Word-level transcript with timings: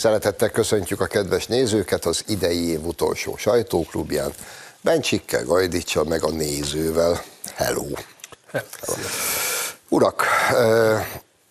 Szeretettel 0.00 0.50
köszöntjük 0.50 1.00
a 1.00 1.06
kedves 1.06 1.46
nézőket 1.46 2.04
az 2.04 2.24
idei 2.26 2.68
év 2.68 2.86
utolsó 2.86 3.36
sajtóklubján. 3.36 4.32
Bencsikkel, 4.80 5.44
Gajdicsal, 5.44 6.04
meg 6.04 6.24
a 6.24 6.30
nézővel. 6.30 7.22
Hello! 7.54 7.86
Hello. 8.50 8.98
Urak, 9.88 10.24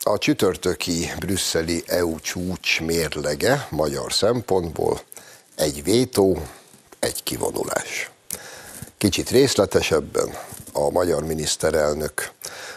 a 0.04 0.18
csütörtöki 0.18 1.12
brüsszeli 1.20 1.84
EU 1.88 2.20
csúcs 2.20 2.82
mérlege 2.82 3.68
magyar 3.70 4.14
szempontból 4.14 5.02
egy 5.56 5.84
vétó, 5.84 6.42
egy 7.00 7.24
kivonulás. 7.24 8.12
Kicsit 8.98 9.30
részletesebben 9.30 10.38
a 10.74 10.90
magyar 10.90 11.24
miniszterelnök 11.24 12.32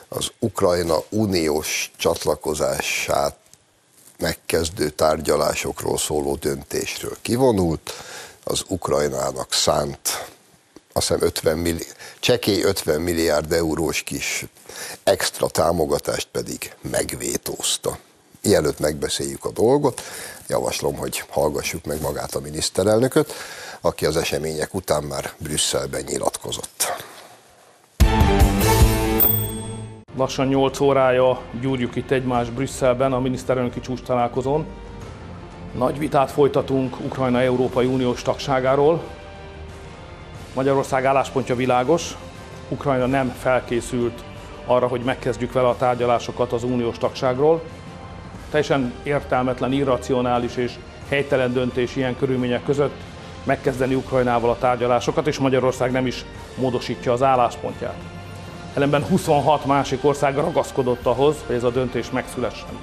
az 0.09 0.31
Ukrajna 0.39 1.03
uniós 1.09 1.91
csatlakozását 1.97 3.41
megkezdő 4.23 4.91
tárgyalásokról 4.91 5.99
szóló 5.99 6.35
döntésről 6.35 7.17
kivonult, 7.23 7.93
az 8.45 8.65
Ukrajnának 8.69 9.53
szánt 9.53 10.27
azt 10.93 11.09
hiszem 11.09 11.23
50 11.23 11.59
milli, 11.59 11.87
csekély 12.20 12.62
50 12.62 13.00
milliárd 13.00 13.53
eurós 13.53 14.03
kis 14.03 14.45
extra 15.05 15.48
támogatást 15.48 16.28
pedig 16.33 16.75
megvétózta. 16.81 17.98
Mielőtt 18.43 18.78
megbeszéljük 18.78 19.45
a 19.45 19.50
dolgot, 19.50 20.03
javaslom, 20.47 20.97
hogy 20.97 21.25
hallgassuk 21.28 21.84
meg 21.84 22.00
magát 22.00 22.34
a 22.34 22.41
miniszterelnököt, 22.41 23.33
aki 23.81 24.06
az 24.06 24.17
események 24.17 24.75
után 24.75 25.03
már 25.03 25.33
Brüsszelben 25.39 26.03
nyilatkozott. 26.03 26.81
Lassan 30.17 30.47
8 30.47 30.81
órája 30.81 31.41
gyúrjuk 31.61 31.97
itt 31.97 32.11
egymás 32.11 32.51
Brüsszelben 32.51 33.13
a 33.13 33.21
miniszterelnöki 33.21 33.81
csúcs 33.81 34.03
találkozón. 34.03 34.67
Nagy 35.79 35.99
vitát 35.99 36.31
folytatunk 36.31 37.01
Ukrajna 37.01 37.41
Európai 37.41 37.87
Uniós 37.87 38.23
tagságáról. 38.23 39.01
Magyarország 40.55 41.05
álláspontja 41.05 41.55
világos. 41.55 42.17
Ukrajna 42.69 43.07
nem 43.07 43.29
felkészült 43.39 44.25
arra, 44.67 44.87
hogy 44.87 45.01
megkezdjük 45.01 45.53
vele 45.53 45.69
a 45.69 45.77
tárgyalásokat 45.77 46.53
az 46.53 46.65
uniós 46.65 46.99
tagságról. 46.99 47.63
Teljesen 48.51 48.93
értelmetlen, 49.03 49.73
irracionális 49.73 50.57
és 50.57 50.73
helytelen 51.09 51.53
döntés 51.53 51.97
ilyen 51.97 52.17
körülmények 52.17 52.65
között 52.65 52.95
megkezdeni 53.45 53.95
Ukrajnával 53.95 54.51
a 54.51 54.59
tárgyalásokat, 54.59 55.27
és 55.27 55.39
Magyarország 55.39 55.91
nem 55.91 56.07
is 56.07 56.25
módosítja 56.57 57.13
az 57.13 57.23
álláspontját. 57.23 58.22
Ellenben 58.75 59.05
26 59.05 59.65
másik 59.65 60.05
ország 60.05 60.34
ragaszkodott 60.34 61.06
ahhoz, 61.06 61.37
hogy 61.47 61.56
ez 61.56 61.65
a 61.65 61.70
döntés 61.70 62.11
megszülessen. 62.11 62.78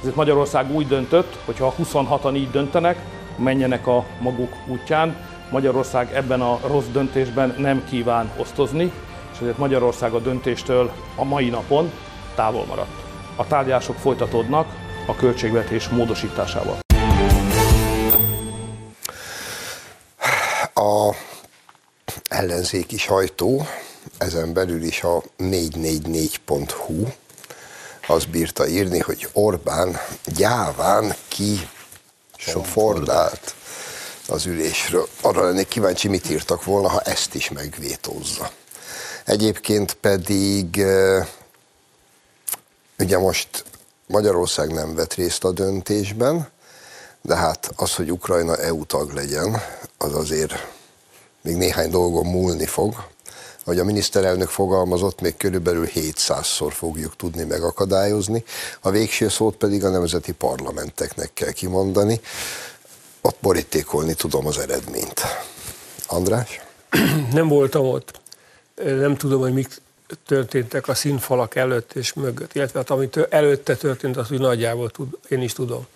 Ezért 0.00 0.14
Magyarország 0.14 0.74
úgy 0.74 0.86
döntött, 0.86 1.38
hogy 1.44 1.58
ha 1.58 1.74
26-an 1.82 2.36
így 2.36 2.50
döntenek, 2.50 2.98
menjenek 3.36 3.86
a 3.86 4.04
maguk 4.20 4.52
útján. 4.66 5.16
Magyarország 5.50 6.14
ebben 6.14 6.40
a 6.40 6.60
rossz 6.66 6.86
döntésben 6.92 7.54
nem 7.58 7.84
kíván 7.84 8.30
osztozni, 8.38 8.92
és 9.32 9.38
ezért 9.40 9.58
Magyarország 9.58 10.12
a 10.12 10.18
döntéstől 10.18 10.90
a 11.16 11.24
mai 11.24 11.48
napon 11.48 11.90
távol 12.34 12.64
maradt. 12.64 13.02
A 13.36 13.46
tárgyások 13.46 13.96
folytatódnak 13.96 14.66
a 15.06 15.14
költségvetés 15.14 15.88
módosításával. 15.88 16.76
A 20.74 21.14
ellenzéki 22.28 22.96
sajtó 22.96 23.66
ezen 24.18 24.52
belül 24.52 24.82
is 24.82 25.02
a 25.02 25.22
444.hu 25.38 27.06
az 28.06 28.24
bírta 28.24 28.66
írni, 28.68 28.98
hogy 28.98 29.28
Orbán 29.32 30.00
gyáván 30.24 31.14
ki 31.28 31.68
sofordált 32.36 33.54
az 34.28 34.46
ülésről. 34.46 35.08
Arra 35.20 35.44
lennék 35.44 35.68
kíváncsi, 35.68 36.08
mit 36.08 36.30
írtak 36.30 36.64
volna, 36.64 36.88
ha 36.88 37.00
ezt 37.00 37.34
is 37.34 37.50
megvétózza. 37.50 38.50
Egyébként 39.24 39.94
pedig 39.94 40.84
ugye 42.98 43.18
most 43.18 43.64
Magyarország 44.06 44.72
nem 44.72 44.94
vett 44.94 45.14
részt 45.14 45.44
a 45.44 45.52
döntésben, 45.52 46.48
de 47.22 47.36
hát 47.36 47.70
az, 47.76 47.94
hogy 47.94 48.12
Ukrajna 48.12 48.56
EU 48.56 48.84
tag 48.84 49.12
legyen, 49.12 49.62
az 49.98 50.14
azért 50.14 50.66
még 51.40 51.56
néhány 51.56 51.90
dolgon 51.90 52.26
múlni 52.26 52.66
fog 52.66 52.94
ahogy 53.66 53.78
a 53.78 53.84
miniszterelnök 53.84 54.48
fogalmazott, 54.48 55.20
még 55.20 55.36
körülbelül 55.36 55.86
700-szor 55.94 56.70
fogjuk 56.70 57.16
tudni 57.16 57.44
megakadályozni, 57.44 58.44
a 58.80 58.90
végső 58.90 59.28
szót 59.28 59.56
pedig 59.56 59.84
a 59.84 59.90
nemzeti 59.90 60.32
parlamenteknek 60.32 61.30
kell 61.34 61.50
kimondani, 61.50 62.20
ott 63.20 63.36
borítékolni 63.40 64.14
tudom 64.14 64.46
az 64.46 64.58
eredményt. 64.58 65.20
András? 66.06 66.60
Nem 67.32 67.48
voltam 67.48 67.86
ott. 67.86 68.20
Nem 68.84 69.16
tudom, 69.16 69.40
hogy 69.40 69.52
mik 69.52 69.68
történtek 70.26 70.88
a 70.88 70.94
színfalak 70.94 71.54
előtt 71.54 71.92
és 71.92 72.12
mögött, 72.12 72.54
illetve 72.54 72.78
hát, 72.78 72.90
amit 72.90 73.16
előtte 73.16 73.76
történt, 73.76 74.16
azt 74.16 74.32
úgy 74.32 74.40
nagyjából 74.40 74.90
tud, 74.90 75.08
én 75.28 75.42
is 75.42 75.52
tudom. 75.52 75.86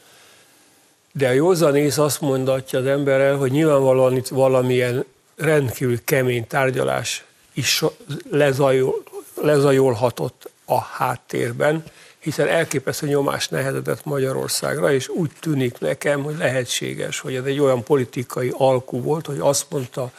De 1.12 1.28
a 1.28 1.32
józanész 1.32 1.98
azt 1.98 2.20
mondatja 2.20 2.78
az 2.78 2.86
emberrel, 2.86 3.36
hogy 3.36 3.50
nyilvánvalóan 3.50 4.16
itt 4.16 4.28
valamilyen 4.28 5.04
rendkívül 5.36 6.04
kemény 6.04 6.46
tárgyalás 6.46 7.24
is 7.52 7.84
lezajol, 8.30 9.02
lezajolhatott 9.34 10.50
a 10.64 10.80
háttérben, 10.80 11.84
hiszen 12.18 12.48
elképesztő 12.48 13.06
nyomás 13.06 13.48
nehezedett 13.48 14.04
Magyarországra, 14.04 14.92
és 14.92 15.08
úgy 15.08 15.30
tűnik 15.40 15.78
nekem, 15.78 16.22
hogy 16.22 16.36
lehetséges, 16.38 17.20
hogy 17.20 17.34
ez 17.34 17.44
egy 17.44 17.60
olyan 17.60 17.82
politikai 17.82 18.52
alkú 18.56 19.02
volt, 19.02 19.26
hogy 19.26 19.38
azt 19.38 19.66
mondta 19.70 20.10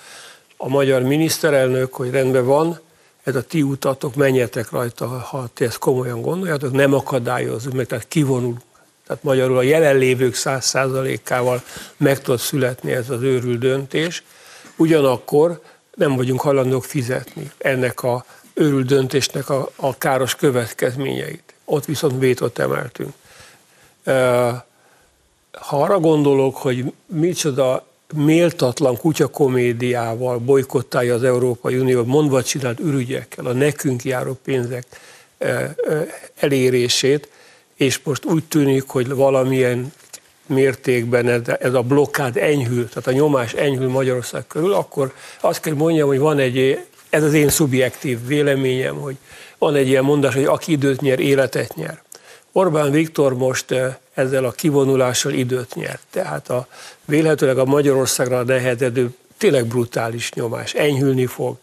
a 0.57 0.67
magyar 0.67 1.01
miniszterelnök, 1.01 1.93
hogy 1.93 2.09
rendben 2.09 2.45
van, 2.45 2.79
ez 3.23 3.35
a 3.35 3.41
ti 3.41 3.61
utatok, 3.61 4.15
menjetek 4.15 4.71
rajta, 4.71 5.07
ha 5.07 5.49
ti 5.53 5.63
ezt 5.63 5.77
komolyan 5.77 6.21
gondoljátok, 6.21 6.71
nem 6.71 6.93
akadályozunk 6.93 7.75
meg, 7.75 7.85
tehát 7.85 8.07
kivonul. 8.07 8.57
Tehát 9.07 9.23
magyarul 9.23 9.57
a 9.57 9.61
jelenlévők 9.61 10.35
száz 10.35 10.65
százalékával 10.65 11.63
meg 11.97 12.21
tud 12.21 12.39
születni 12.39 12.91
ez 12.91 13.09
az 13.09 13.21
őrült 13.21 13.59
döntés. 13.59 14.23
Ugyanakkor 14.75 15.61
nem 16.01 16.16
vagyunk 16.16 16.41
hajlandók 16.41 16.84
fizetni 16.84 17.51
ennek 17.57 18.03
a 18.03 18.25
őrült 18.53 18.85
döntésnek 18.85 19.50
a, 19.50 19.69
a 19.75 19.97
káros 19.97 20.35
következményeit. 20.35 21.53
Ott 21.66 21.85
viszont 21.85 22.19
vétot 22.19 22.59
emeltünk. 22.59 23.13
Ha 25.51 25.81
arra 25.81 26.00
gondolok, 26.00 26.56
hogy 26.56 26.94
micsoda 27.06 27.85
méltatlan 28.13 28.97
kutyakomédiával 28.97 30.38
bolykottálja 30.38 31.13
az 31.13 31.23
Európai 31.23 31.78
Unió, 31.78 32.03
mondva 32.03 32.44
csinált 32.44 32.79
ürügyekkel 32.79 33.45
a 33.45 33.53
nekünk 33.53 34.03
járó 34.03 34.38
pénzek 34.44 34.85
elérését, 36.35 37.29
és 37.75 38.00
most 38.03 38.25
úgy 38.25 38.44
tűnik, 38.44 38.84
hogy 38.88 39.07
valamilyen 39.07 39.94
mértékben 40.51 41.28
ez, 41.28 41.41
ez 41.59 41.73
a 41.73 41.81
blokkád 41.81 42.38
enyhül, 42.38 42.89
tehát 42.89 43.07
a 43.07 43.12
nyomás 43.12 43.53
enyhül 43.53 43.90
Magyarország 43.90 44.47
körül, 44.47 44.73
akkor 44.73 45.14
azt 45.40 45.59
kell 45.59 45.73
mondjam, 45.73 46.08
hogy 46.08 46.20
van 46.20 46.40
egy, 46.40 46.79
ez 47.09 47.23
az 47.23 47.34
én 47.34 47.49
szubjektív 47.49 48.28
véleményem, 48.28 48.96
hogy 48.96 49.16
van 49.58 49.75
egy 49.75 49.87
ilyen 49.87 50.03
mondás, 50.03 50.34
hogy 50.34 50.46
aki 50.46 50.72
időt 50.72 51.02
nyer, 51.02 51.20
életet 51.20 51.75
nyer. 51.75 52.02
Orbán 52.52 52.91
Viktor 52.91 53.34
most 53.34 53.72
eh, 53.72 53.96
ezzel 54.14 54.46
a 54.46 54.52
kivonulással 54.52 55.34
időt 55.34 55.75
nyert. 55.75 56.02
Tehát 56.09 56.49
a, 56.49 56.67
vélhetőleg 57.05 57.58
a 57.58 57.66
Magyarországra 57.66 58.43
nehezedő 58.43 59.09
tényleg 59.37 59.66
brutális 59.66 60.34
nyomás 60.34 60.73
enyhülni 60.73 61.25
fog 61.25 61.58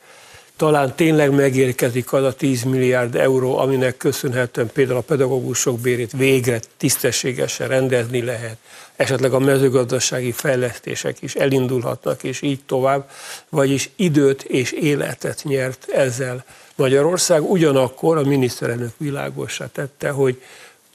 talán 0.59 0.95
tényleg 0.95 1.31
megérkezik 1.31 2.13
az 2.13 2.25
a 2.25 2.33
10 2.33 2.63
milliárd 2.63 3.15
euró, 3.15 3.59
aminek 3.59 3.97
köszönhetően 3.97 4.71
például 4.73 4.99
a 4.99 5.03
pedagógusok 5.03 5.81
bérét 5.81 6.13
végre 6.13 6.61
tisztességesen 6.77 7.69
rendezni 7.69 8.23
lehet, 8.23 8.57
esetleg 8.97 9.33
a 9.33 9.39
mezőgazdasági 9.39 10.33
fejlesztések 10.33 11.23
is 11.23 11.35
elindulhatnak, 11.35 12.23
és 12.23 12.43
így 12.43 12.61
tovább, 12.67 13.11
vagyis 13.49 13.91
időt 13.97 14.43
és 14.43 14.73
életet 14.73 15.41
nyert 15.45 15.89
ezzel 15.91 16.45
Magyarország. 16.75 17.51
Ugyanakkor 17.51 18.17
a 18.17 18.23
miniszterelnök 18.23 18.93
világosá 18.97 19.67
tette, 19.73 20.11
hogy 20.11 20.43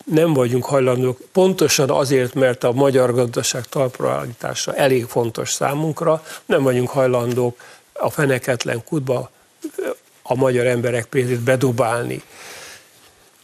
nem 0.06 0.34
vagyunk 0.34 0.66
hajlandók, 0.66 1.20
pontosan 1.32 1.90
azért, 1.90 2.34
mert 2.34 2.64
a 2.64 2.72
magyar 2.72 3.14
gazdaság 3.14 3.64
talpraállítása 3.64 4.76
elég 4.76 5.06
fontos 5.06 5.52
számunkra, 5.52 6.24
nem 6.46 6.64
vagyunk 6.64 6.90
hajlandók 6.90 7.62
a 7.94 8.10
feneketlen 8.10 8.84
kutba 8.84 9.32
a 10.22 10.36
magyar 10.36 10.66
emberek 10.66 11.06
pénzét 11.06 11.40
bedobálni. 11.40 12.22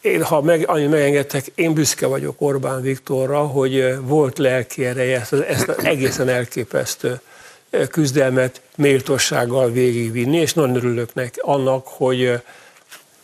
Én, 0.01 0.24
ha 0.24 0.42
meg, 0.42 0.69
annyit 0.69 0.89
megengedtek, 0.89 1.51
én 1.56 1.74
büszke 1.74 2.07
vagyok 2.07 2.36
Orbán 2.38 2.81
Viktorra, 2.81 3.39
hogy 3.39 3.95
volt 4.01 4.38
lelki 4.38 4.86
ereje 4.86 5.19
ezt, 5.19 5.33
ezt 5.33 5.68
az 5.68 5.86
egészen 5.86 6.30
elképesztő 6.30 7.21
küzdelmet 7.89 8.62
méltósággal 8.75 9.71
végigvinni, 9.71 10.38
és 10.38 10.54
nagyon 10.54 10.75
örülök 10.75 11.13
neki 11.13 11.39
annak, 11.42 11.88
hogy 11.88 12.42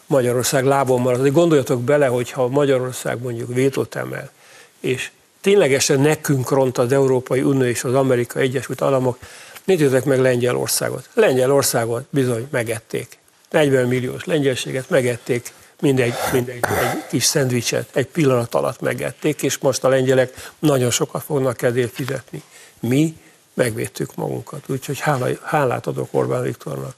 Magyarország 0.06 0.66
lábon 0.66 1.02
marad. 1.02 1.32
Gondoljatok 1.32 1.82
bele, 1.82 2.08
hogyha 2.08 2.48
Magyarország 2.48 3.22
mondjuk 3.22 3.54
vétót 3.54 3.96
emel, 3.96 4.32
és 4.80 5.12
ténylegesen 5.42 6.00
nekünk 6.00 6.50
ront 6.50 6.78
az 6.78 6.92
Európai 6.92 7.42
Unió 7.42 7.64
és 7.64 7.84
az 7.84 7.94
Amerikai 7.94 8.44
Egyesült 8.44 8.82
Államok, 8.82 9.18
nézzétek 9.66 10.06
meg 10.06 10.20
Lengyelországot. 10.20 11.10
Lengyelországot 11.14 12.06
bizony 12.10 12.48
megették. 12.52 13.18
40 13.50 13.88
milliós 13.88 14.26
lengyelséget 14.26 14.90
megették, 14.90 15.54
mindegy, 15.80 16.14
mindegy 16.32 16.60
egy 16.64 17.08
kis 17.10 17.24
szendvicset 17.24 17.90
egy 17.94 18.08
pillanat 18.08 18.56
alatt 18.56 18.82
megették, 18.82 19.44
és 19.44 19.58
most 19.58 19.84
a 19.84 19.90
lengyelek 19.90 20.52
nagyon 20.60 20.92
sokat 20.92 21.24
fognak 21.24 21.62
ezért 21.62 21.94
fizetni. 21.94 22.42
Mi 22.80 23.18
megvédtük 23.54 24.16
magunkat, 24.16 24.64
úgyhogy 24.68 25.00
hála, 25.00 25.28
hálát 25.44 25.88
adok 25.88 26.08
Orbán 26.12 26.42
Viktornak. 26.42 26.96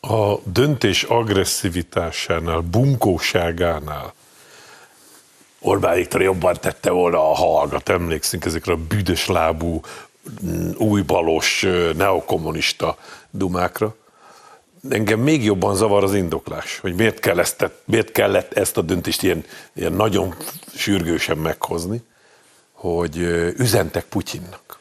A 0.00 0.38
döntés 0.44 1.02
agresszivitásánál, 1.02 2.60
bunkóságánál 2.60 4.14
Orbán 5.64 5.94
Viktor 5.94 6.22
jobban 6.22 6.56
tette 6.60 6.90
volna 6.90 7.30
a 7.30 7.34
hallgat, 7.34 7.88
emlékszünk 7.88 8.44
ezekre 8.44 8.72
a 8.72 8.76
büdös 8.76 9.26
lábú, 9.26 9.80
újbalos, 10.76 11.66
neokommunista 11.96 12.98
dumákra. 13.30 13.94
Engem 14.90 15.20
még 15.20 15.44
jobban 15.44 15.74
zavar 15.74 16.04
az 16.04 16.14
indoklás, 16.14 16.78
hogy 16.78 16.94
miért, 16.94 17.18
kell 17.18 17.38
ezt, 17.38 17.70
miért 17.84 18.12
kellett 18.12 18.52
ezt 18.52 18.76
a 18.76 18.82
döntést 18.82 19.22
ilyen, 19.22 19.44
ilyen 19.72 19.92
nagyon 19.92 20.34
sürgősen 20.74 21.38
meghozni, 21.38 22.02
hogy 22.72 23.16
üzentek 23.56 24.04
Putyinnak, 24.04 24.78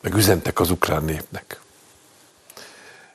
meg 0.00 0.14
üzentek 0.14 0.60
az 0.60 0.70
ukrán 0.70 1.04
népnek. 1.04 1.60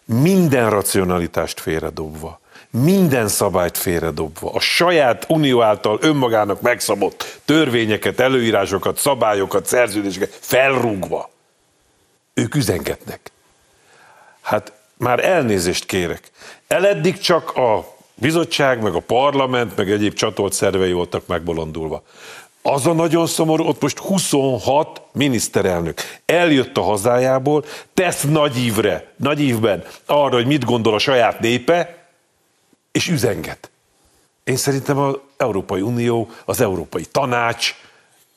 Minden 0.06 0.70
racionalitást 0.70 1.60
félredobva, 1.60 2.40
minden 2.84 3.28
szabályt 3.28 3.78
félredobva, 3.78 4.52
a 4.52 4.60
saját 4.60 5.26
unió 5.30 5.62
által 5.62 5.98
önmagának 6.02 6.62
megszabott 6.62 7.40
törvényeket, 7.46 8.20
előírásokat, 8.20 8.98
szabályokat, 8.98 9.66
szerződéseket 9.66 10.38
felrúgva, 10.40 11.30
ők 12.34 12.56
üzengetnek. 12.56 13.32
Hát 14.42 14.72
már 14.98 15.26
elnézést 15.26 15.86
kérek. 15.86 16.32
Eleddig 16.68 17.20
csak 17.20 17.56
a 17.56 17.96
bizottság, 18.16 18.82
meg 18.82 18.94
a 18.94 19.00
parlament, 19.00 19.76
meg 19.76 19.92
egyéb 19.92 20.14
csatolt 20.14 20.54
szervei 20.54 20.92
voltak 20.92 21.28
megbolondulva. 21.28 22.04
Az 22.62 22.88
a 22.88 22.94
nagyon 22.94 23.28
szomorú, 23.28 23.64
ott 23.64 23.82
most 23.82 23.98
26 23.98 25.02
miniszterelnök 25.12 26.02
eljött 26.26 26.78
a 26.78 26.82
hazájából, 26.82 27.66
tesz 27.94 28.22
nagy 28.22 28.58
ívre, 28.58 29.12
nagy 29.16 29.56
arra, 30.06 30.36
hogy 30.36 30.46
mit 30.46 30.66
gondol 30.66 30.94
a 30.94 31.00
saját 31.00 31.40
népe, 31.40 31.97
és 32.98 33.08
üzenget. 33.08 33.70
Én 34.44 34.56
szerintem 34.58 34.98
az 34.98 35.16
Európai 35.38 35.82
Unió, 35.82 36.30
az 36.46 36.62
Európai 36.62 37.06
Tanács, 37.06 37.76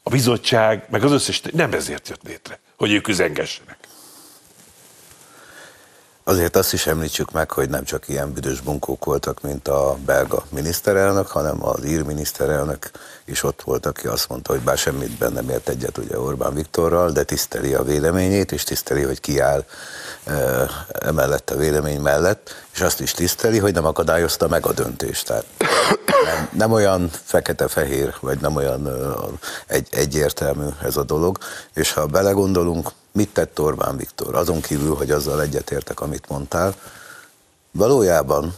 a 0.02 0.10
bizottság, 0.10 0.86
meg 0.90 1.04
az 1.04 1.12
összes, 1.12 1.40
nem 1.40 1.72
ezért 1.72 2.08
jött 2.08 2.22
létre, 2.22 2.58
hogy 2.76 2.92
ők 2.92 3.08
üzengessenek. 3.08 3.79
Azért 6.24 6.56
azt 6.56 6.72
is 6.72 6.86
említsük 6.86 7.32
meg, 7.32 7.50
hogy 7.50 7.68
nem 7.68 7.84
csak 7.84 8.08
ilyen 8.08 8.32
büdös 8.32 8.60
bunkók 8.60 9.04
voltak, 9.04 9.42
mint 9.42 9.68
a 9.68 9.96
belga 10.06 10.44
miniszterelnök, 10.48 11.26
hanem 11.26 11.66
az 11.66 11.84
ír 11.84 12.02
miniszterelnök 12.02 12.90
is 13.24 13.42
ott 13.42 13.62
volt, 13.62 13.86
aki 13.86 14.06
azt 14.06 14.28
mondta, 14.28 14.52
hogy 14.52 14.60
bár 14.60 14.78
semmit 14.78 15.32
nem 15.32 15.48
ért 15.48 15.68
egyet 15.68 15.98
ugye 15.98 16.18
Orbán 16.18 16.54
Viktorral, 16.54 17.10
de 17.10 17.22
tiszteli 17.22 17.74
a 17.74 17.82
véleményét, 17.82 18.52
és 18.52 18.64
tiszteli, 18.64 19.02
hogy 19.02 19.20
kiáll 19.20 19.64
emellett 20.88 21.50
a 21.50 21.56
vélemény 21.56 22.00
mellett, 22.00 22.54
és 22.72 22.80
azt 22.80 23.00
is 23.00 23.12
tiszteli, 23.12 23.58
hogy 23.58 23.74
nem 23.74 23.84
akadályozta 23.84 24.48
meg 24.48 24.66
a 24.66 24.72
döntést. 24.72 25.26
Tehát 25.26 25.44
nem, 26.24 26.48
nem 26.52 26.72
olyan 26.72 27.10
fekete-fehér, 27.24 28.14
vagy 28.20 28.40
nem 28.40 28.56
olyan 28.56 28.88
egy, 29.66 29.88
egyértelmű 29.90 30.66
ez 30.82 30.96
a 30.96 31.04
dolog, 31.04 31.38
és 31.74 31.92
ha 31.92 32.06
belegondolunk, 32.06 32.90
mit 33.12 33.32
tett 33.32 33.60
Orbán 33.60 33.96
Viktor, 33.96 34.34
azon 34.34 34.60
kívül, 34.60 34.94
hogy 34.94 35.10
azzal 35.10 35.40
egyetértek, 35.40 36.00
amit 36.00 36.28
mondtál, 36.28 36.74
valójában 37.70 38.54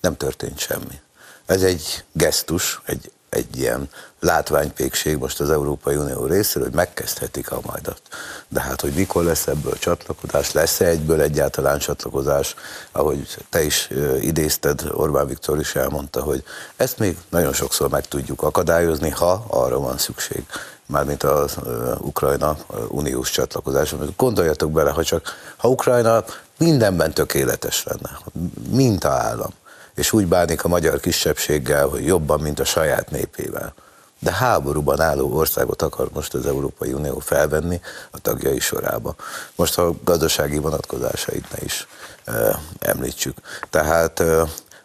nem 0.00 0.16
történt 0.16 0.58
semmi. 0.58 1.00
Ez 1.46 1.62
egy 1.62 2.04
gesztus, 2.12 2.80
egy, 2.84 3.12
egy 3.34 3.56
ilyen 3.58 3.88
látványpékség 4.20 5.16
most 5.16 5.40
az 5.40 5.50
Európai 5.50 5.96
Unió 5.96 6.26
részéről, 6.26 6.68
hogy 6.68 6.76
megkezdhetik 6.76 7.50
a 7.50 7.60
majdat. 7.66 8.00
De 8.48 8.60
hát, 8.60 8.80
hogy 8.80 8.92
mikor 8.92 9.24
lesz 9.24 9.46
ebből 9.46 9.78
csatlakozás, 9.78 10.52
lesz-e 10.52 10.84
egyből 10.84 11.20
egyáltalán 11.20 11.78
csatlakozás, 11.78 12.54
ahogy 12.92 13.36
te 13.50 13.62
is 13.62 13.88
idézted, 14.20 14.82
Orbán 14.90 15.26
Viktor 15.26 15.60
is 15.60 15.74
elmondta, 15.74 16.22
hogy 16.22 16.44
ezt 16.76 16.98
még 16.98 17.16
nagyon 17.28 17.52
sokszor 17.52 17.88
meg 17.88 18.08
tudjuk 18.08 18.42
akadályozni, 18.42 19.10
ha 19.10 19.44
arra 19.48 19.80
van 19.80 19.98
szükség 19.98 20.44
mármint 20.86 21.22
az 21.22 21.56
Ukrajna 21.98 22.56
uniós 22.88 23.30
csatlakozás. 23.30 23.94
Gondoljatok 24.16 24.72
bele, 24.72 24.90
ha 24.90 25.04
csak 25.04 25.54
ha 25.56 25.68
Ukrajna 25.68 26.24
mindenben 26.58 27.12
tökéletes 27.12 27.84
lenne, 27.84 28.18
mint 28.70 29.04
a 29.04 29.10
állam, 29.10 29.50
és 29.94 30.12
úgy 30.12 30.26
bánik 30.26 30.64
a 30.64 30.68
magyar 30.68 31.00
kisebbséggel, 31.00 31.86
hogy 31.86 32.06
jobban, 32.06 32.40
mint 32.40 32.60
a 32.60 32.64
saját 32.64 33.10
népével. 33.10 33.74
De 34.18 34.32
háborúban 34.32 35.00
álló 35.00 35.36
országot 35.36 35.82
akar 35.82 36.08
most 36.12 36.34
az 36.34 36.46
Európai 36.46 36.92
Unió 36.92 37.18
felvenni 37.18 37.80
a 38.10 38.18
tagjai 38.18 38.60
sorába. 38.60 39.14
Most 39.54 39.78
a 39.78 39.94
gazdasági 40.04 40.58
vonatkozásait 40.58 41.50
ne 41.50 41.64
is 41.64 41.86
e, 42.24 42.58
említsük. 42.78 43.36
Tehát 43.70 44.20
e, 44.20 44.42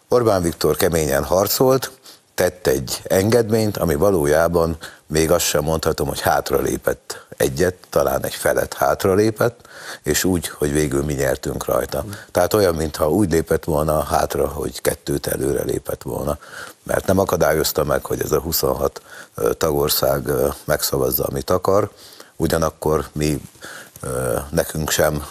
Orbán 0.08 0.42
Viktor 0.42 0.76
keményen 0.76 1.24
harcolt, 1.24 1.90
tett 2.34 2.66
egy 2.66 3.00
engedményt, 3.04 3.76
ami 3.76 3.94
valójában 3.94 4.76
még 5.10 5.30
azt 5.30 5.44
sem 5.44 5.62
mondhatom, 5.62 6.08
hogy 6.08 6.20
hátralépett 6.20 7.26
egyet, 7.36 7.74
talán 7.88 8.24
egy 8.24 8.34
felet 8.34 8.74
hátralépett, 8.74 9.60
és 10.02 10.24
úgy, 10.24 10.48
hogy 10.48 10.72
végül 10.72 11.04
mi 11.04 11.12
nyertünk 11.12 11.64
rajta. 11.64 12.04
Tehát 12.30 12.54
olyan, 12.54 12.74
mintha 12.74 13.10
úgy 13.10 13.30
lépett 13.30 13.64
volna 13.64 14.02
hátra, 14.02 14.48
hogy 14.48 14.80
kettőt 14.80 15.26
előre 15.26 15.62
lépett 15.62 16.02
volna, 16.02 16.38
mert 16.82 17.06
nem 17.06 17.18
akadályozta 17.18 17.84
meg, 17.84 18.04
hogy 18.04 18.20
ez 18.20 18.32
a 18.32 18.40
26 18.40 19.02
tagország 19.58 20.30
megszavazza, 20.64 21.24
amit 21.24 21.50
akar, 21.50 21.90
ugyanakkor 22.36 23.08
mi 23.12 23.40
nekünk 24.50 24.90
sem, 24.90 25.24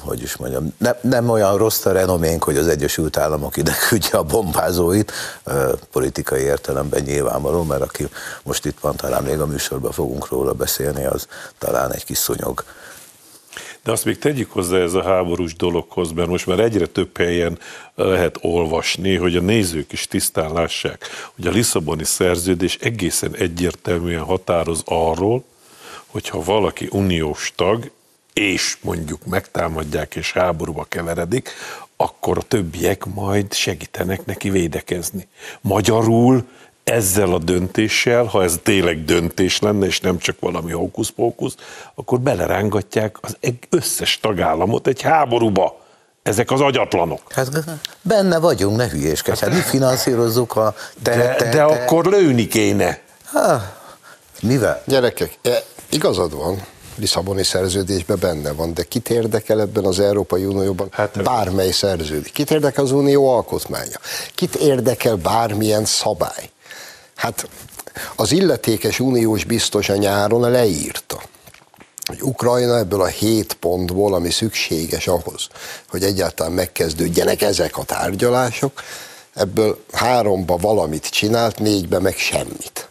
hogy 0.00 0.22
is 0.22 0.36
mondjam, 0.36 0.74
ne, 0.78 0.90
nem 1.00 1.28
olyan 1.28 1.56
rossz 1.56 1.84
a 1.84 1.92
renoménk, 1.92 2.44
hogy 2.44 2.56
az 2.56 2.68
Egyesült 2.68 3.16
Államok 3.16 3.56
ide 3.56 3.72
küldje 3.88 4.18
a 4.18 4.22
bombázóit, 4.22 5.12
politikai 5.92 6.42
értelemben 6.42 7.02
nyilvánvaló, 7.02 7.62
mert 7.62 7.82
aki 7.82 8.08
most 8.42 8.64
itt 8.64 8.78
van, 8.80 8.96
talán 8.96 9.22
még 9.22 9.40
a 9.40 9.46
műsorban 9.46 9.92
fogunk 9.92 10.28
róla 10.28 10.52
beszélni, 10.52 11.04
az 11.04 11.26
talán 11.58 11.92
egy 11.92 12.04
kis 12.04 12.18
szonyog. 12.18 12.64
De 13.82 13.92
azt 13.92 14.04
még 14.04 14.18
tegyük 14.18 14.52
hozzá 14.52 14.76
ez 14.76 14.94
a 14.94 15.02
háborús 15.02 15.54
dologhoz, 15.54 16.12
mert 16.12 16.28
most 16.28 16.46
már 16.46 16.60
egyre 16.60 16.86
több 16.86 17.16
helyen 17.16 17.58
lehet 17.94 18.38
olvasni, 18.40 19.16
hogy 19.16 19.36
a 19.36 19.40
nézők 19.40 19.92
is 19.92 20.06
tisztán 20.06 20.52
lássák, 20.52 21.08
hogy 21.34 21.46
a 21.46 21.50
Lisszaboni 21.50 22.04
szerződés 22.04 22.76
egészen 22.80 23.34
egyértelműen 23.34 24.22
határoz 24.22 24.82
arról, 24.84 25.44
hogyha 26.06 26.42
valaki 26.42 26.88
uniós 26.90 27.52
tag, 27.56 27.90
és 28.34 28.76
mondjuk 28.80 29.26
megtámadják 29.26 30.14
és 30.14 30.32
háborúba 30.32 30.84
keveredik, 30.88 31.50
akkor 31.96 32.38
a 32.38 32.42
többiek 32.42 33.04
majd 33.04 33.52
segítenek 33.52 34.26
neki 34.26 34.50
védekezni. 34.50 35.28
Magyarul 35.60 36.44
ezzel 36.84 37.32
a 37.32 37.38
döntéssel, 37.38 38.24
ha 38.24 38.42
ez 38.42 38.58
tényleg 38.62 39.04
döntés 39.04 39.58
lenne, 39.58 39.86
és 39.86 40.00
nem 40.00 40.18
csak 40.18 40.40
valami 40.40 40.72
hókusz-pókusz, 40.72 41.54
akkor 41.94 42.20
belerángatják 42.20 43.16
az 43.20 43.36
összes 43.70 44.20
tagállamot 44.20 44.86
egy 44.86 45.02
háborúba. 45.02 45.82
Ezek 46.22 46.50
az 46.50 46.60
agyatlanok. 46.60 47.32
Hát 47.32 47.48
benne 48.02 48.38
vagyunk, 48.38 48.76
ne 48.76 48.88
hülyéskedj. 48.88 49.40
Hát 49.40 49.50
mi 49.50 49.60
finanszírozzuk 49.60 50.56
a... 50.56 50.74
De, 51.02 51.10
te, 51.10 51.44
de 51.44 51.50
te... 51.50 51.64
akkor 51.64 52.04
lőni 52.04 52.46
kéne. 52.46 53.00
Ha, 53.24 53.62
mivel? 54.42 54.82
Gyerekek, 54.86 55.38
e, 55.42 55.62
igazad 55.90 56.34
van. 56.34 56.62
Lisszaboni 56.96 57.42
szerződésben 57.42 58.18
benne 58.20 58.52
van, 58.52 58.74
de 58.74 58.82
kit 58.82 59.10
érdekel 59.10 59.60
ebben 59.60 59.84
az 59.84 60.00
Európai 60.00 60.44
Unióban 60.44 60.88
hát, 60.90 61.22
bármely 61.22 61.70
szerződés? 61.70 62.30
Kit 62.32 62.50
érdekel 62.50 62.84
az 62.84 62.92
Unió 62.92 63.28
alkotmánya? 63.28 63.98
Kit 64.34 64.54
érdekel 64.54 65.16
bármilyen 65.16 65.84
szabály? 65.84 66.50
Hát 67.14 67.48
az 68.16 68.32
illetékes 68.32 69.00
uniós 69.00 69.44
biztos 69.44 69.88
a 69.88 69.96
nyáron 69.96 70.50
leírta, 70.50 71.22
hogy 72.06 72.22
Ukrajna 72.22 72.78
ebből 72.78 73.00
a 73.00 73.06
hét 73.06 73.54
pontból, 73.54 74.14
ami 74.14 74.30
szükséges 74.30 75.06
ahhoz, 75.06 75.48
hogy 75.88 76.02
egyáltalán 76.02 76.52
megkezdődjenek 76.52 77.42
ezek 77.42 77.78
a 77.78 77.84
tárgyalások, 77.84 78.82
ebből 79.34 79.84
háromba 79.92 80.56
valamit 80.56 81.06
csinált, 81.06 81.58
négybe 81.58 81.98
meg 81.98 82.16
semmit. 82.16 82.88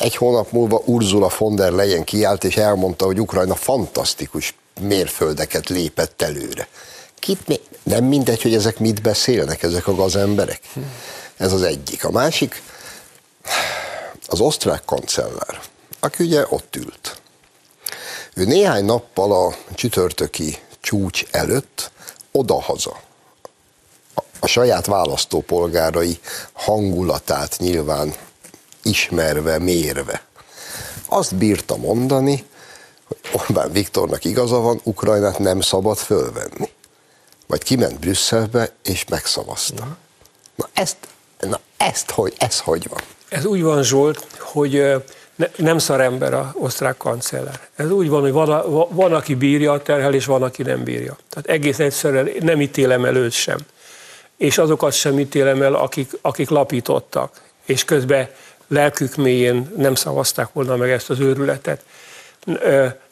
Egy 0.00 0.16
hónap 0.16 0.50
múlva 0.50 0.82
Ursula 0.84 1.30
von 1.38 1.54
der 1.54 1.72
Leyen 1.72 2.04
kiállt 2.04 2.44
és 2.44 2.56
elmondta, 2.56 3.04
hogy 3.04 3.20
Ukrajna 3.20 3.54
fantasztikus 3.54 4.54
mérföldeket 4.80 5.68
lépett 5.68 6.22
előre. 6.22 6.68
Kit, 7.18 7.60
nem 7.82 8.04
mindegy, 8.04 8.42
hogy 8.42 8.54
ezek 8.54 8.78
mit 8.78 9.02
beszélnek, 9.02 9.62
ezek 9.62 9.86
a 9.86 9.94
gazemberek. 9.94 10.60
Ez 11.36 11.52
az 11.52 11.62
egyik. 11.62 12.04
A 12.04 12.10
másik, 12.10 12.62
az 14.26 14.40
osztrák 14.40 14.84
kancellár 14.84 15.60
aki 16.00 16.24
ugye 16.24 16.46
ott 16.48 16.76
ült. 16.76 17.20
Ő 18.34 18.44
néhány 18.44 18.84
nappal 18.84 19.46
a 19.46 19.54
csütörtöki 19.74 20.58
csúcs 20.80 21.24
előtt 21.30 21.90
odahaza 22.32 23.00
a 24.40 24.46
saját 24.46 24.86
választópolgárai 24.86 26.18
hangulatát 26.52 27.56
nyilván 27.58 28.14
ismerve, 28.82 29.58
mérve. 29.58 30.22
Azt 31.06 31.34
bírta 31.34 31.76
mondani, 31.76 32.44
hogy 33.06 33.18
Orbán 33.32 33.72
Viktornak 33.72 34.24
igaza 34.24 34.60
van, 34.60 34.80
Ukrajnát 34.82 35.38
nem 35.38 35.60
szabad 35.60 35.96
fölvenni. 35.96 36.70
Vagy 37.46 37.62
kiment 37.62 37.98
Brüsszelbe, 37.98 38.72
és 38.82 39.04
megszavazta. 39.08 39.96
Na 40.54 40.68
ezt, 40.72 40.96
na 41.38 41.60
ezt 41.76 42.10
hogy, 42.10 42.34
ez 42.38 42.60
hogy 42.60 42.88
van? 42.88 43.00
Ez 43.28 43.44
úgy 43.44 43.62
van, 43.62 43.82
Zsolt, 43.82 44.26
hogy 44.38 45.02
ne, 45.34 45.46
nem 45.56 45.78
szar 45.78 46.00
ember 46.00 46.34
a 46.34 46.54
osztrák 46.58 46.96
kancellár. 46.96 47.60
Ez 47.76 47.90
úgy 47.90 48.08
van, 48.08 48.20
hogy 48.20 48.32
van, 48.32 48.64
van, 48.90 49.12
aki 49.12 49.34
bírja 49.34 49.72
a 49.72 49.82
terhelés, 49.82 50.24
van, 50.24 50.42
aki 50.42 50.62
nem 50.62 50.84
bírja. 50.84 51.16
Tehát 51.28 51.46
egész 51.46 51.78
egyszerűen 51.78 52.30
nem 52.40 52.60
ítélem 52.60 53.04
el 53.04 53.16
őt 53.16 53.32
sem. 53.32 53.58
És 54.36 54.58
azokat 54.58 54.92
sem 54.92 55.18
ítélem 55.18 55.62
el, 55.62 55.74
akik, 55.74 56.18
akik 56.20 56.48
lapítottak, 56.48 57.40
és 57.66 57.84
közben 57.84 58.28
lelkük 58.70 59.16
mélyén 59.16 59.70
nem 59.76 59.94
szavazták 59.94 60.52
volna 60.52 60.76
meg 60.76 60.90
ezt 60.90 61.10
az 61.10 61.20
őrületet. 61.20 61.84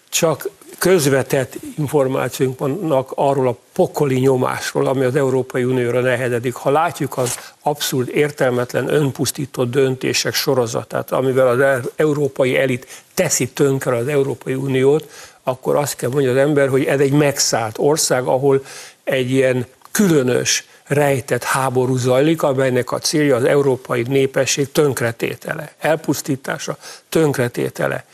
Csak 0.09 0.49
közvetett 0.79 1.57
információink 1.77 2.59
vannak 2.59 3.13
arról 3.15 3.49
a 3.49 3.57
pokoli 3.73 4.19
nyomásról, 4.19 4.87
ami 4.87 5.05
az 5.05 5.17
Európai 5.17 5.65
Unióra 5.65 6.01
nehezedik. 6.01 6.55
Ha 6.55 6.71
látjuk 6.71 7.19
az 7.19 7.35
abszurd, 7.63 8.09
értelmetlen, 8.09 8.95
önpusztító 8.95 9.65
döntések 9.65 10.35
sorozatát, 10.35 11.11
amivel 11.11 11.49
az 11.49 11.91
európai 11.97 12.57
elit 12.57 12.87
teszi 13.15 13.49
tönkre 13.49 13.97
az 13.97 14.09
Európai 14.09 14.55
Uniót, 14.55 15.11
akkor 15.43 15.77
azt 15.77 15.97
kell 15.97 16.11
mondja 16.11 16.31
az 16.31 16.37
ember, 16.37 16.69
hogy 16.69 16.85
ez 16.85 17.01
egy 17.01 17.13
megszállt 17.13 17.79
ország, 17.79 18.25
ahol 18.25 18.65
egy 19.05 19.31
ilyen 19.31 19.67
különös, 19.91 20.67
rejtett 20.89 21.43
háború 21.43 21.97
zajlik, 21.97 22.43
amelynek 22.43 22.93
a 22.93 22.99
célja 22.99 23.37
az 23.37 23.45
európai 23.45 24.03
népesség 24.03 24.73
tönkretétele, 24.73 25.73
elpusztítása, 25.79 26.77
tönkretétele 27.09 28.05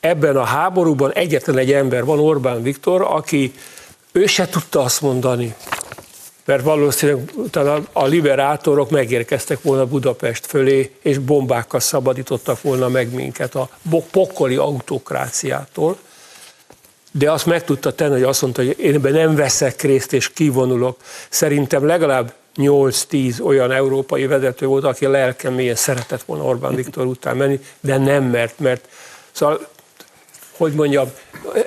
ebben 0.00 0.36
a 0.36 0.44
háborúban 0.44 1.12
egyetlen 1.12 1.58
egy 1.58 1.72
ember 1.72 2.04
van, 2.04 2.18
Orbán 2.18 2.62
Viktor, 2.62 3.02
aki 3.02 3.52
ő 4.12 4.26
se 4.26 4.48
tudta 4.48 4.82
azt 4.82 5.00
mondani, 5.00 5.54
mert 6.44 6.62
valószínűleg 6.62 7.30
utána 7.34 7.78
a 7.92 8.06
liberátorok 8.06 8.90
megérkeztek 8.90 9.62
volna 9.62 9.86
Budapest 9.86 10.46
fölé, 10.46 10.94
és 11.00 11.18
bombákkal 11.18 11.80
szabadítottak 11.80 12.62
volna 12.62 12.88
meg 12.88 13.14
minket 13.14 13.54
a 13.54 13.68
pokoli 14.10 14.56
autokráciától. 14.56 15.98
De 17.10 17.30
azt 17.30 17.46
meg 17.46 17.64
tudta 17.64 17.92
tenni, 17.92 18.12
hogy 18.12 18.22
azt 18.22 18.42
mondta, 18.42 18.62
hogy 18.62 18.78
én 18.78 18.94
ebben 18.94 19.12
nem 19.12 19.34
veszek 19.34 19.82
részt, 19.82 20.12
és 20.12 20.32
kivonulok. 20.32 20.96
Szerintem 21.28 21.86
legalább 21.86 22.32
8-10 22.56 23.42
olyan 23.42 23.72
európai 23.72 24.26
vezető 24.26 24.66
volt, 24.66 24.84
aki 24.84 25.06
lelkemélyen 25.06 25.74
szeretett 25.74 26.22
volna 26.22 26.44
Orbán 26.44 26.74
Viktor 26.74 27.06
után 27.06 27.36
menni, 27.36 27.60
de 27.80 27.96
nem 27.96 28.24
mert, 28.24 28.58
mert 28.58 28.88
Szóval 29.32 29.68
hogy 30.56 30.72
mondjam, 30.72 31.10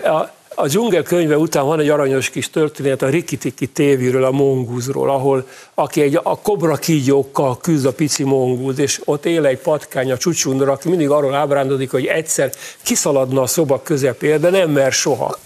a, 0.04 0.30
a 0.56 0.68
dzsungel 0.68 1.04
könyve 1.04 1.38
után 1.38 1.66
van 1.66 1.80
egy 1.80 1.90
aranyos 1.90 2.30
kis 2.30 2.50
történet 2.50 3.02
a 3.02 3.10
Rikitiki 3.10 3.68
tévéről, 3.68 4.24
a 4.24 4.32
mongúzról, 4.32 5.10
ahol 5.10 5.48
aki 5.74 6.02
egy, 6.02 6.20
a 6.24 6.40
kobra 6.40 6.76
kígyókkal 6.76 7.58
küzd 7.58 7.86
a 7.86 7.92
pici 7.92 8.24
mongúz, 8.24 8.80
és 8.80 9.02
ott 9.06 9.26
él 9.26 9.46
egy 9.46 9.58
patkány, 9.58 10.12
a 10.12 10.18
csúcsundor, 10.18 10.70
aki 10.70 10.90
mindig 10.90 11.10
arról 11.10 11.34
ábrándodik, 11.34 11.92
hogy 11.92 12.06
egyszer 12.06 12.52
kiszaladna 12.84 13.42
a 13.42 13.48
szoba 13.48 13.82
közepére, 13.84 14.38
de 14.38 14.50
nem 14.50 14.70
mer 14.70 14.92
soha. 14.92 15.38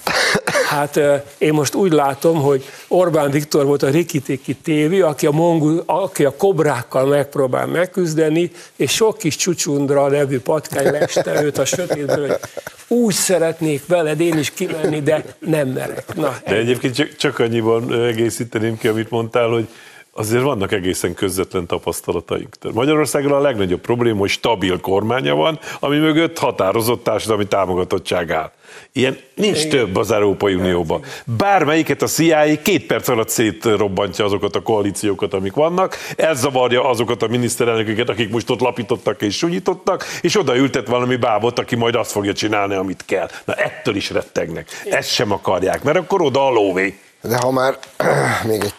Hát 0.69 0.99
én 1.37 1.53
most 1.53 1.75
úgy 1.75 1.91
látom, 1.91 2.41
hogy 2.41 2.63
Orbán 2.87 3.31
Viktor 3.31 3.65
volt 3.65 3.83
a 3.83 3.89
Rikitiki 3.89 4.55
tévé, 4.55 4.99
aki 4.99 5.25
a, 5.25 5.31
mongul, 5.31 5.83
aki 5.85 6.25
a 6.25 6.35
kobrákkal 6.35 7.05
megpróbál 7.05 7.65
megküzdeni, 7.65 8.51
és 8.75 8.91
sok 8.91 9.17
kis 9.17 9.35
csúcsundra 9.35 10.07
nevű 10.07 10.39
patkány 10.39 10.91
leste 10.91 11.43
őt 11.43 11.57
a 11.57 11.65
sötétből, 11.65 12.27
hogy 12.27 12.39
úgy 12.87 13.13
szeretnék 13.13 13.85
veled 13.87 14.19
én 14.19 14.37
is 14.37 14.51
kimenni, 14.51 14.96
de 15.03 15.23
nem 15.39 15.67
merek. 15.67 16.15
Na, 16.15 16.35
de 16.45 16.55
egyébként 16.55 16.95
csak, 16.95 17.15
csak 17.15 17.39
annyiban 17.39 17.93
egészíteném 17.93 18.77
ki, 18.77 18.87
amit 18.87 19.09
mondtál, 19.09 19.47
hogy 19.47 19.67
azért 20.11 20.43
vannak 20.43 20.71
egészen 20.71 21.13
közvetlen 21.13 21.65
tapasztalataink. 21.65 22.55
Magyarországon 22.73 23.31
a 23.31 23.39
legnagyobb 23.39 23.81
probléma, 23.81 24.19
hogy 24.19 24.29
stabil 24.29 24.79
kormánya 24.79 25.35
van, 25.35 25.59
ami 25.79 25.97
mögött 25.97 26.39
határozott 26.39 27.03
társadalmi 27.03 27.47
támogatottság 27.47 28.31
áll. 28.31 28.51
Ilyen 28.91 29.17
nincs 29.35 29.63
Igen. 29.63 29.69
több 29.69 29.95
az 29.95 30.11
Európai 30.11 30.53
Unióban. 30.53 31.03
Bármelyiket 31.37 32.01
a 32.01 32.07
CIA 32.07 32.61
két 32.61 32.85
perc 32.85 33.07
alatt 33.07 33.29
szétrobbantja 33.29 34.25
azokat 34.25 34.55
a 34.55 34.61
koalíciókat, 34.61 35.33
amik 35.33 35.53
vannak, 35.53 35.97
elzavarja 36.15 36.89
azokat 36.89 37.21
a 37.21 37.27
miniszterelnököket, 37.27 38.09
akik 38.09 38.29
most 38.29 38.49
ott 38.49 38.59
lapítottak 38.59 39.21
és 39.21 39.37
súnyítottak, 39.37 40.05
és 40.21 40.37
oda 40.37 40.55
ültet 40.55 40.87
valami 40.87 41.15
bábot, 41.15 41.59
aki 41.59 41.75
majd 41.75 41.95
azt 41.95 42.11
fogja 42.11 42.33
csinálni, 42.33 42.75
amit 42.75 43.03
kell. 43.05 43.29
Na 43.45 43.53
ettől 43.53 43.95
is 43.95 44.09
rettegnek. 44.09 44.69
Ezt 44.85 45.09
sem 45.09 45.31
akarják, 45.31 45.83
mert 45.83 45.97
akkor 45.97 46.21
oda 46.21 46.47
a 46.47 46.51
lóvé. 46.51 46.99
De 47.21 47.37
ha 47.37 47.51
már 47.51 47.77
még 48.49 48.61
egy 48.63 48.73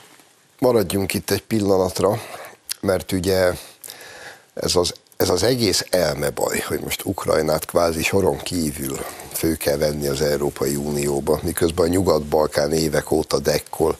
maradjunk 0.58 1.14
itt 1.14 1.30
egy 1.30 1.42
pillanatra, 1.42 2.20
mert 2.80 3.12
ugye 3.12 3.52
ez 4.54 4.76
az, 4.76 4.94
ez 5.18 5.28
az 5.28 5.42
egész 5.42 5.84
elmebaj, 5.90 6.58
hogy 6.58 6.80
most 6.80 7.04
Ukrajnát 7.04 7.64
kvázi 7.64 8.02
soron 8.02 8.36
kívül 8.36 8.98
fő 9.32 9.54
kell 9.54 9.76
venni 9.76 10.06
az 10.06 10.20
Európai 10.20 10.76
Unióba, 10.76 11.40
miközben 11.42 11.86
a 11.86 11.88
Nyugat-Balkán 11.88 12.72
évek 12.72 13.10
óta 13.10 13.38
dekkol, 13.38 13.98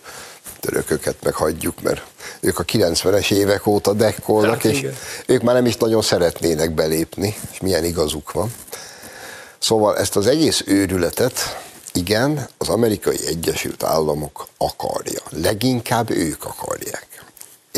törököket 0.60 1.16
meghagyjuk, 1.22 1.82
mert 1.82 2.02
ők 2.40 2.58
a 2.58 2.64
90-es 2.64 3.32
évek 3.32 3.66
óta 3.66 3.92
dekkolnak, 3.92 4.50
hát, 4.62 4.64
és 4.64 4.78
igen. 4.78 4.94
ők 5.26 5.42
már 5.42 5.54
nem 5.54 5.66
is 5.66 5.76
nagyon 5.76 6.02
szeretnének 6.02 6.74
belépni, 6.74 7.36
és 7.52 7.60
milyen 7.60 7.84
igazuk 7.84 8.32
van. 8.32 8.54
Szóval 9.58 9.96
ezt 9.96 10.16
az 10.16 10.26
egész 10.26 10.62
őrületet, 10.66 11.66
igen, 11.92 12.48
az 12.58 12.68
amerikai 12.68 13.26
Egyesült 13.26 13.82
Államok 13.82 14.48
akarja. 14.56 15.20
Leginkább 15.30 16.10
ők 16.10 16.44
akarják. 16.44 17.17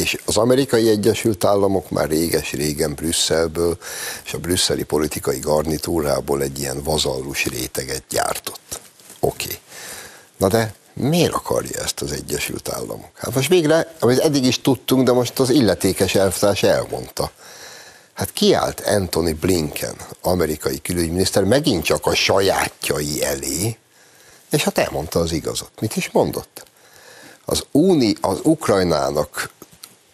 És 0.00 0.16
az 0.25 0.37
amerikai 0.37 0.88
Egyesült 0.88 1.45
Államok 1.45 1.90
már 1.90 2.09
réges-régen 2.09 2.95
Brüsszelből 2.95 3.78
és 4.25 4.33
a 4.33 4.38
brüsszeli 4.38 4.83
politikai 4.83 5.38
garnitúrából 5.38 6.42
egy 6.42 6.59
ilyen 6.59 6.83
vazallus 6.83 7.45
réteget 7.45 8.02
gyártott. 8.09 8.80
Oké. 9.21 9.45
Okay. 9.45 9.59
Na 10.37 10.49
de 10.49 10.75
miért 10.95 11.33
akarja 11.33 11.80
ezt 11.80 12.00
az 12.00 12.12
Egyesült 12.12 12.69
Államok? 12.69 13.11
Hát 13.14 13.35
most 13.35 13.49
végre, 13.49 13.95
amit 13.99 14.19
eddig 14.19 14.45
is 14.45 14.61
tudtunk, 14.61 15.07
de 15.07 15.12
most 15.12 15.38
az 15.38 15.50
illetékes 15.50 16.14
elvtárs 16.14 16.62
elmondta. 16.62 17.30
Hát 18.12 18.33
kiállt 18.33 18.80
Anthony 18.80 19.37
Blinken, 19.40 19.95
amerikai 20.23 20.80
külügyminiszter, 20.80 21.45
megint 21.45 21.85
csak 21.85 22.07
a 22.07 22.14
sajátjai 22.14 23.25
elé, 23.25 23.76
és 24.50 24.62
hát 24.62 24.78
elmondta 24.78 25.19
az 25.19 25.33
igazat. 25.33 25.71
Mit 25.80 25.97
is 25.97 26.11
mondott? 26.11 26.64
Az, 27.45 27.64
Uni, 27.71 28.14
az 28.21 28.38
Ukrajnának 28.42 29.50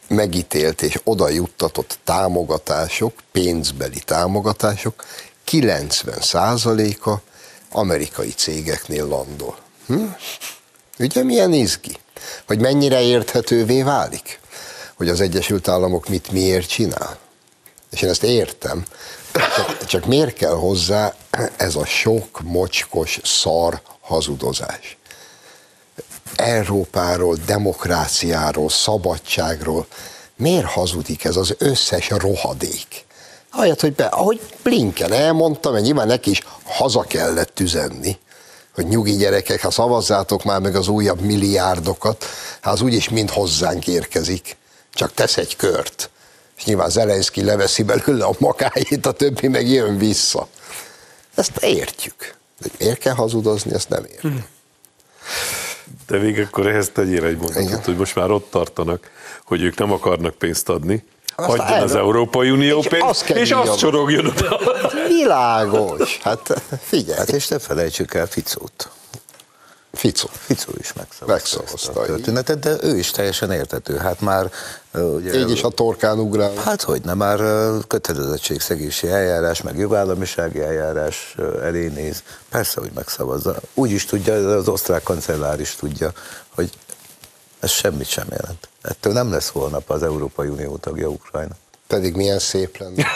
megítélt 0.09 0.83
és 0.83 1.01
oda 1.05 1.29
juttatott 1.29 1.99
támogatások, 2.05 3.13
pénzbeli 3.33 3.99
támogatások 4.05 5.05
90%-a 5.51 7.15
amerikai 7.73 8.31
cégeknél 8.31 9.07
landol. 9.07 9.57
Hm? 9.87 10.05
Ugye 10.99 11.23
milyen 11.23 11.53
izgi? 11.53 11.97
Hogy 12.47 12.61
mennyire 12.61 13.01
érthetővé 13.01 13.83
válik? 13.83 14.41
Hogy 14.95 15.09
az 15.09 15.21
Egyesült 15.21 15.69
Államok 15.69 16.09
mit 16.09 16.33
miért 16.33 16.69
csinál? 16.69 17.19
És 17.91 18.03
én 18.03 18.09
ezt 18.09 18.23
értem, 18.23 18.85
csak, 19.33 19.87
csak 19.87 20.07
miért 20.07 20.35
kell 20.35 20.55
hozzá 20.55 21.15
ez 21.57 21.75
a 21.75 21.85
sok 21.85 22.41
mocskos 22.43 23.21
szar 23.25 23.81
hazudozás. 24.01 24.97
Európáról, 26.37 27.37
demokráciáról, 27.47 28.71
szabadságról. 28.71 29.87
Miért 30.37 30.67
hazudik 30.67 31.25
ez 31.25 31.37
az 31.37 31.55
összes 31.59 32.11
rohadék? 32.11 33.05
Ahelyett, 33.51 33.81
hogy 33.81 33.95
be, 33.95 34.05
ahogy 34.05 34.41
Blinken 34.63 35.13
elmondta, 35.13 35.71
mert 35.71 35.85
nyilván 35.85 36.07
neki 36.07 36.31
is 36.31 36.43
haza 36.65 37.01
kellett 37.01 37.61
üzenni, 37.61 38.19
hogy 38.75 38.87
nyugi 38.87 39.17
gyerekek, 39.17 39.63
ha 39.63 39.71
szavazzátok 39.71 40.45
már 40.45 40.61
meg 40.61 40.77
az 40.77 40.89
újabb 40.89 41.21
milliárdokat, 41.21 42.25
hát 42.61 42.73
az 42.73 42.81
úgyis 42.81 43.09
mind 43.09 43.31
hozzánk 43.31 43.87
érkezik, 43.87 44.57
csak 44.95 45.15
tesz 45.15 45.37
egy 45.37 45.57
kört. 45.57 46.11
És 46.57 46.65
nyilván 46.65 46.91
Zelenszky 46.91 47.43
leveszi 47.43 47.83
belőle 47.83 48.25
a 48.25 48.35
makájét, 48.39 49.07
a 49.07 49.13
többi 49.13 49.49
meg 49.49 49.69
jön 49.69 49.99
vissza. 49.99 50.49
Ezt 51.35 51.57
értjük. 51.57 52.35
De 52.59 52.69
miért 52.79 52.99
kell 52.99 53.15
hazudozni, 53.15 53.75
ezt 53.75 53.89
nem 53.89 54.05
értem. 54.05 54.47
De 56.07 56.19
végig 56.19 56.47
akkor 56.47 56.67
ehhez 56.67 56.91
tegyél 56.93 57.25
egy 57.25 57.39
mondatot, 57.39 57.85
hogy 57.85 57.97
most 57.97 58.15
már 58.15 58.31
ott 58.31 58.51
tartanak, 58.51 59.11
hogy 59.45 59.63
ők 59.63 59.79
nem 59.79 59.93
akarnak 59.93 60.35
pénzt 60.35 60.69
adni, 60.69 61.05
azt 61.37 61.59
adjon 61.59 61.81
az 61.81 61.95
Európai 61.95 62.51
Unió 62.51 62.81
pénzt, 62.81 63.31
és 63.31 63.51
azt 63.51 63.79
csorogjon 63.79 64.27
oda. 64.27 64.59
Világos. 65.09 66.19
Hát 66.23 66.63
figyelj. 66.81 67.19
Hát 67.19 67.29
és 67.29 67.49
ne 67.49 67.59
felejtsük 67.59 68.15
el 68.15 68.27
Ficót. 68.27 68.91
Ficó. 69.93 70.29
Ficó 70.33 70.73
is 70.79 70.93
megszavazta, 70.93 71.27
Megszavazta, 71.27 71.75
ezt 71.75 71.89
a 71.89 72.05
történetet, 72.05 72.59
de 72.59 72.77
ő 72.83 72.99
is 72.99 73.11
teljesen 73.11 73.51
értető. 73.51 73.97
Hát 73.97 74.21
már... 74.21 74.51
Ugye, 74.97 75.39
Így 75.39 75.51
is 75.51 75.63
a 75.63 75.69
torkán 75.69 76.19
ugrál. 76.19 76.55
Hát 76.55 76.83
hogy 76.83 77.03
nem, 77.03 77.17
már 77.17 77.41
kötelezettségszegési 77.87 79.09
eljárás, 79.09 79.63
meg 79.63 79.79
jogállamisági 79.79 80.61
eljárás 80.61 81.35
elé 81.63 81.87
néz. 81.87 82.23
Persze, 82.49 82.81
hogy 82.81 82.91
megszavazza. 82.95 83.57
Úgy 83.75 83.91
is 83.91 84.05
tudja, 84.05 84.35
az 84.35 84.69
osztrák 84.69 85.03
kancellár 85.03 85.61
is 85.61 85.75
tudja, 85.75 86.13
hogy 86.55 86.71
ez 87.61 87.71
semmit 87.71 88.07
sem 88.07 88.27
jelent. 88.31 88.69
Ettől 88.83 89.13
nem 89.13 89.31
lesz 89.31 89.49
holnap 89.49 89.91
az 89.91 90.03
Európai 90.03 90.49
Unió 90.49 90.77
tagja 90.77 91.09
Ukrajna. 91.09 91.55
Pedig 91.87 92.15
milyen 92.15 92.39
szép 92.39 92.77
lenne. 92.79 93.07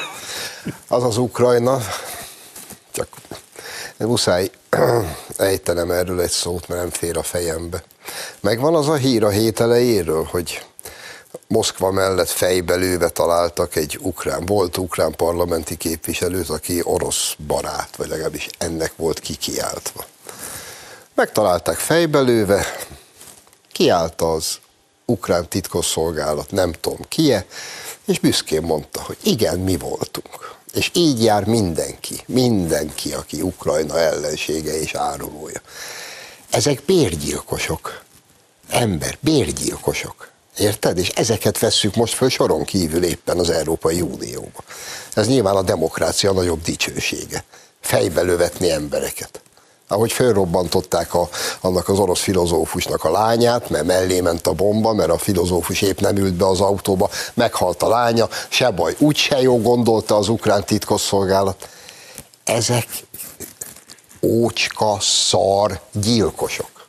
Az 0.89 1.05
az 1.05 1.17
Ukrajna, 1.17 1.79
csak 2.91 3.09
muszáj 3.99 4.51
ejtenem 5.37 5.91
erről 5.91 6.21
egy 6.21 6.31
szót, 6.31 6.69
mert 6.69 6.81
nem 6.81 6.91
fér 6.91 7.17
a 7.17 7.23
fejembe. 7.23 7.83
Megvan 8.41 8.75
az 8.75 8.89
a 8.89 8.95
hír 8.95 9.25
a 9.25 9.29
hét 9.29 9.61
elejéről, 9.61 10.25
hogy 10.31 10.65
Moszkva 11.53 11.91
mellett 11.91 12.29
fejbe 12.29 12.75
lőve 12.75 13.09
találtak 13.09 13.77
egy 13.77 13.99
ukrán, 14.03 14.47
volt 14.47 14.77
ukrán 14.77 15.13
parlamenti 15.13 15.77
képviselőt, 15.77 16.49
aki 16.49 16.81
orosz 16.83 17.35
barát, 17.47 17.97
vagy 17.97 18.09
legalábbis 18.09 18.49
ennek 18.59 18.93
volt 18.97 19.21
kikiáltva. 19.21 20.05
Megtalálták 21.15 21.77
fejbe 21.77 22.21
lőve, 22.21 22.67
kiállta 23.73 24.33
az 24.33 24.59
ukrán 25.05 25.49
titkosszolgálat, 25.49 26.51
nem 26.51 26.73
tudom 26.73 27.01
kie, 27.09 27.47
és 28.05 28.19
büszkén 28.19 28.63
mondta, 28.63 29.03
hogy 29.03 29.19
igen, 29.23 29.59
mi 29.59 29.77
voltunk. 29.77 30.55
És 30.75 30.91
így 30.95 31.23
jár 31.23 31.45
mindenki, 31.45 32.21
mindenki, 32.27 33.13
aki 33.13 33.43
Ukrajna 33.43 33.99
ellensége 33.99 34.81
és 34.81 34.95
árulója. 34.95 35.61
Ezek 36.51 36.83
bérgyilkosok. 36.85 38.03
Ember, 38.69 39.19
bérgyilkosok. 39.21 40.30
Érted? 40.61 40.99
És 40.99 41.09
ezeket 41.09 41.59
vesszük 41.59 41.95
most 41.95 42.15
föl 42.15 42.29
soron 42.29 42.65
kívül 42.65 43.05
éppen 43.05 43.39
az 43.39 43.51
Európai 43.51 44.01
Unióba. 44.01 44.65
Ez 45.15 45.27
nyilván 45.27 45.57
a 45.57 45.63
demokrácia 45.63 46.33
nagyobb 46.33 46.63
dicsősége. 46.63 47.45
Fejbe 47.81 48.23
lövetni 48.23 48.71
embereket 48.71 49.41
ahogy 49.93 50.13
fölrobbantották 50.13 51.15
a, 51.15 51.29
annak 51.61 51.89
az 51.89 51.99
orosz 51.99 52.21
filozófusnak 52.21 53.05
a 53.05 53.11
lányát, 53.11 53.69
mert 53.69 53.85
mellé 53.85 54.21
ment 54.21 54.47
a 54.47 54.53
bomba, 54.53 54.93
mert 54.93 55.11
a 55.11 55.19
filozófus 55.19 55.83
épp 55.83 56.01
nem 56.01 56.17
ült 56.17 56.35
be 56.35 56.47
az 56.47 56.61
autóba, 56.61 57.11
meghalt 57.35 57.83
a 57.83 57.89
lánya, 57.89 58.29
se 58.49 58.71
baj, 58.71 58.95
úgy 58.99 59.17
se 59.17 59.41
jó 59.41 59.61
gondolta 59.61 60.17
az 60.17 60.29
ukrán 60.29 60.65
titkosszolgálat. 60.65 61.69
Ezek 62.45 62.87
ócska, 64.21 64.97
szar, 65.01 65.81
gyilkosok. 65.93 66.87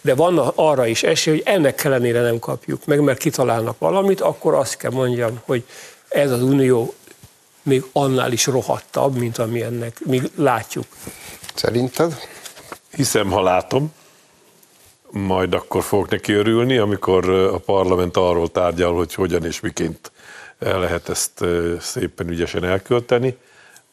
De 0.00 0.14
van 0.14 0.38
arra 0.38 0.86
is 0.86 1.02
esély, 1.02 1.34
hogy 1.34 1.42
ennek 1.46 1.84
ellenére 1.84 2.20
nem 2.20 2.38
kapjuk 2.38 2.84
meg, 2.84 3.00
mert 3.00 3.18
kitalálnak 3.18 3.78
valamit, 3.78 4.20
akkor 4.20 4.54
azt 4.54 4.76
kell 4.76 4.90
mondjam, 4.90 5.40
hogy 5.44 5.64
ez 6.08 6.30
az 6.30 6.42
Unió 6.42 6.94
még 7.62 7.84
annál 7.92 8.32
is 8.32 8.46
rohadtabb, 8.46 9.16
mint 9.16 9.38
ami 9.38 9.62
ennek 9.62 10.00
mi 10.04 10.20
látjuk. 10.34 10.86
Szerinted? 11.54 12.20
Hiszem, 12.94 13.30
ha 13.30 13.42
látom, 13.42 13.92
majd 15.10 15.54
akkor 15.54 15.82
fogok 15.82 16.08
neki 16.08 16.32
örülni, 16.32 16.76
amikor 16.76 17.30
a 17.30 17.58
parlament 17.58 18.16
arról 18.16 18.50
tárgyal, 18.50 18.94
hogy 18.94 19.14
hogyan 19.14 19.44
és 19.44 19.60
miként 19.60 20.12
el 20.58 20.80
lehet 20.80 21.08
ezt 21.08 21.44
szépen 21.80 22.28
ügyesen 22.28 22.64
elkölteni. 22.64 23.36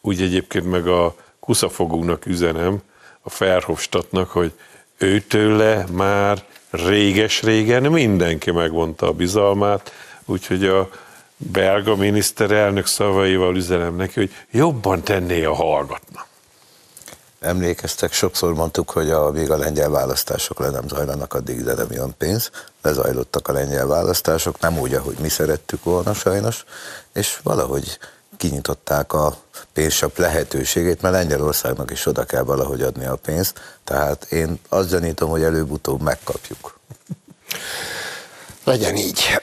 Úgy 0.02 0.22
egyébként 0.22 0.70
meg 0.70 0.88
a 0.88 1.16
kuszafogunknak 1.40 2.26
üzenem, 2.26 2.82
a 3.22 3.30
Ferhofstadtnak, 3.30 4.30
hogy 4.30 4.52
őtőle 4.98 5.86
már 5.92 6.44
réges-régen 6.70 7.84
mindenki 7.84 8.52
megvonta 8.52 9.08
a 9.08 9.12
bizalmát, 9.12 9.92
úgyhogy 10.26 10.66
a 10.66 10.90
belga 11.38 11.96
miniszterelnök 11.96 12.86
szavaival 12.86 13.56
üzenem 13.56 13.96
neki, 13.96 14.14
hogy 14.14 14.32
jobban 14.52 15.04
tenné, 15.04 15.44
a 15.44 15.54
hallgatna. 15.54 16.26
Emlékeztek, 17.40 18.14
sokszor 18.14 18.54
mondtuk, 18.54 18.90
hogy 18.90 19.12
a, 19.12 19.32
még 19.32 19.52
a 19.52 19.58
lengyel 19.58 19.90
választások 19.90 20.60
le 20.60 20.70
nem 20.70 20.88
zajlanak, 20.88 21.34
addig 21.34 21.60
ide 21.60 21.74
nem 21.74 21.92
jön 21.92 22.16
pénz. 22.18 22.50
Lezajlottak 22.82 23.48
a 23.48 23.52
lengyel 23.52 23.88
választások, 23.88 24.60
nem 24.60 24.80
úgy, 24.80 24.94
ahogy 24.94 25.18
mi 25.20 25.30
szerettük 25.30 25.84
volna 25.84 26.14
sajnos, 26.14 26.66
és 27.14 27.40
valahogy 27.44 28.00
kinyitották 28.38 29.14
a 29.14 29.38
pénzsap 29.74 30.18
lehetőségét, 30.18 31.02
mert 31.02 31.14
Lengyelországnak 31.14 31.92
is 31.92 32.06
oda 32.06 32.24
kell 32.24 32.44
valahogy 32.44 32.82
adni 32.82 33.06
a 33.06 33.16
pénzt, 33.16 33.60
tehát 33.84 34.32
én 34.32 34.60
azt 34.70 34.90
gyanítom, 34.90 35.30
hogy 35.30 35.44
előbb-utóbb 35.44 36.02
megkapjuk. 36.02 36.80
Legyen 38.64 38.96
így. 38.96 39.42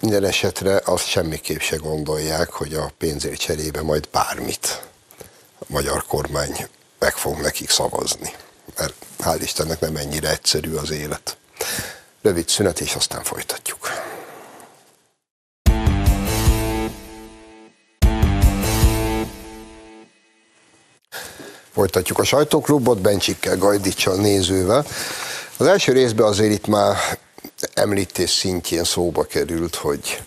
Minden 0.00 0.24
esetre 0.24 0.80
azt 0.84 1.06
semmiképp 1.06 1.60
se 1.60 1.76
gondolják, 1.76 2.50
hogy 2.50 2.74
a 2.74 2.92
pénzért 2.98 3.40
cserébe 3.40 3.82
majd 3.82 4.08
bármit 4.12 4.82
a 5.58 5.64
magyar 5.66 6.04
kormány 6.06 6.68
meg 7.02 7.16
fog 7.16 7.40
nekik 7.40 7.70
szavazni. 7.70 8.34
Mert 8.78 8.94
hál' 9.18 9.38
Istennek 9.40 9.80
nem 9.80 9.96
ennyire 9.96 10.30
egyszerű 10.30 10.74
az 10.74 10.90
élet. 10.90 11.36
Rövid 12.22 12.48
szünet, 12.48 12.80
és 12.80 12.94
aztán 12.94 13.22
folytatjuk. 13.22 13.78
Folytatjuk 21.72 22.18
a 22.18 22.24
sajtóklubot, 22.24 23.00
Bencsikkel, 23.00 23.56
Gajdicsal, 23.56 24.16
nézővel. 24.16 24.86
Az 25.56 25.66
első 25.66 25.92
részben 25.92 26.26
azért 26.26 26.52
itt 26.52 26.66
már 26.66 27.18
említés 27.74 28.30
szintjén 28.30 28.84
szóba 28.84 29.24
került, 29.24 29.74
hogy 29.74 30.22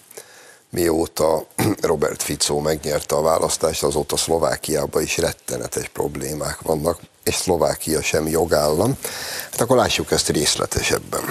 mióta 0.76 1.46
Robert 1.82 2.24
Fico 2.24 2.60
megnyerte 2.60 3.16
a 3.16 3.22
választást, 3.22 3.84
azóta 3.84 4.18
Szlovákiában 4.18 5.02
is 5.02 5.18
rettenetes 5.18 5.88
problémák 5.88 6.62
vannak, 6.62 7.00
és 7.24 7.36
Szlovákia 7.36 8.02
sem 8.02 8.28
jogállam. 8.28 8.98
Hát 9.52 9.62
akkor 9.62 9.78
lássuk 9.78 10.12
ezt 10.12 10.30
részletesebben. 10.30 11.24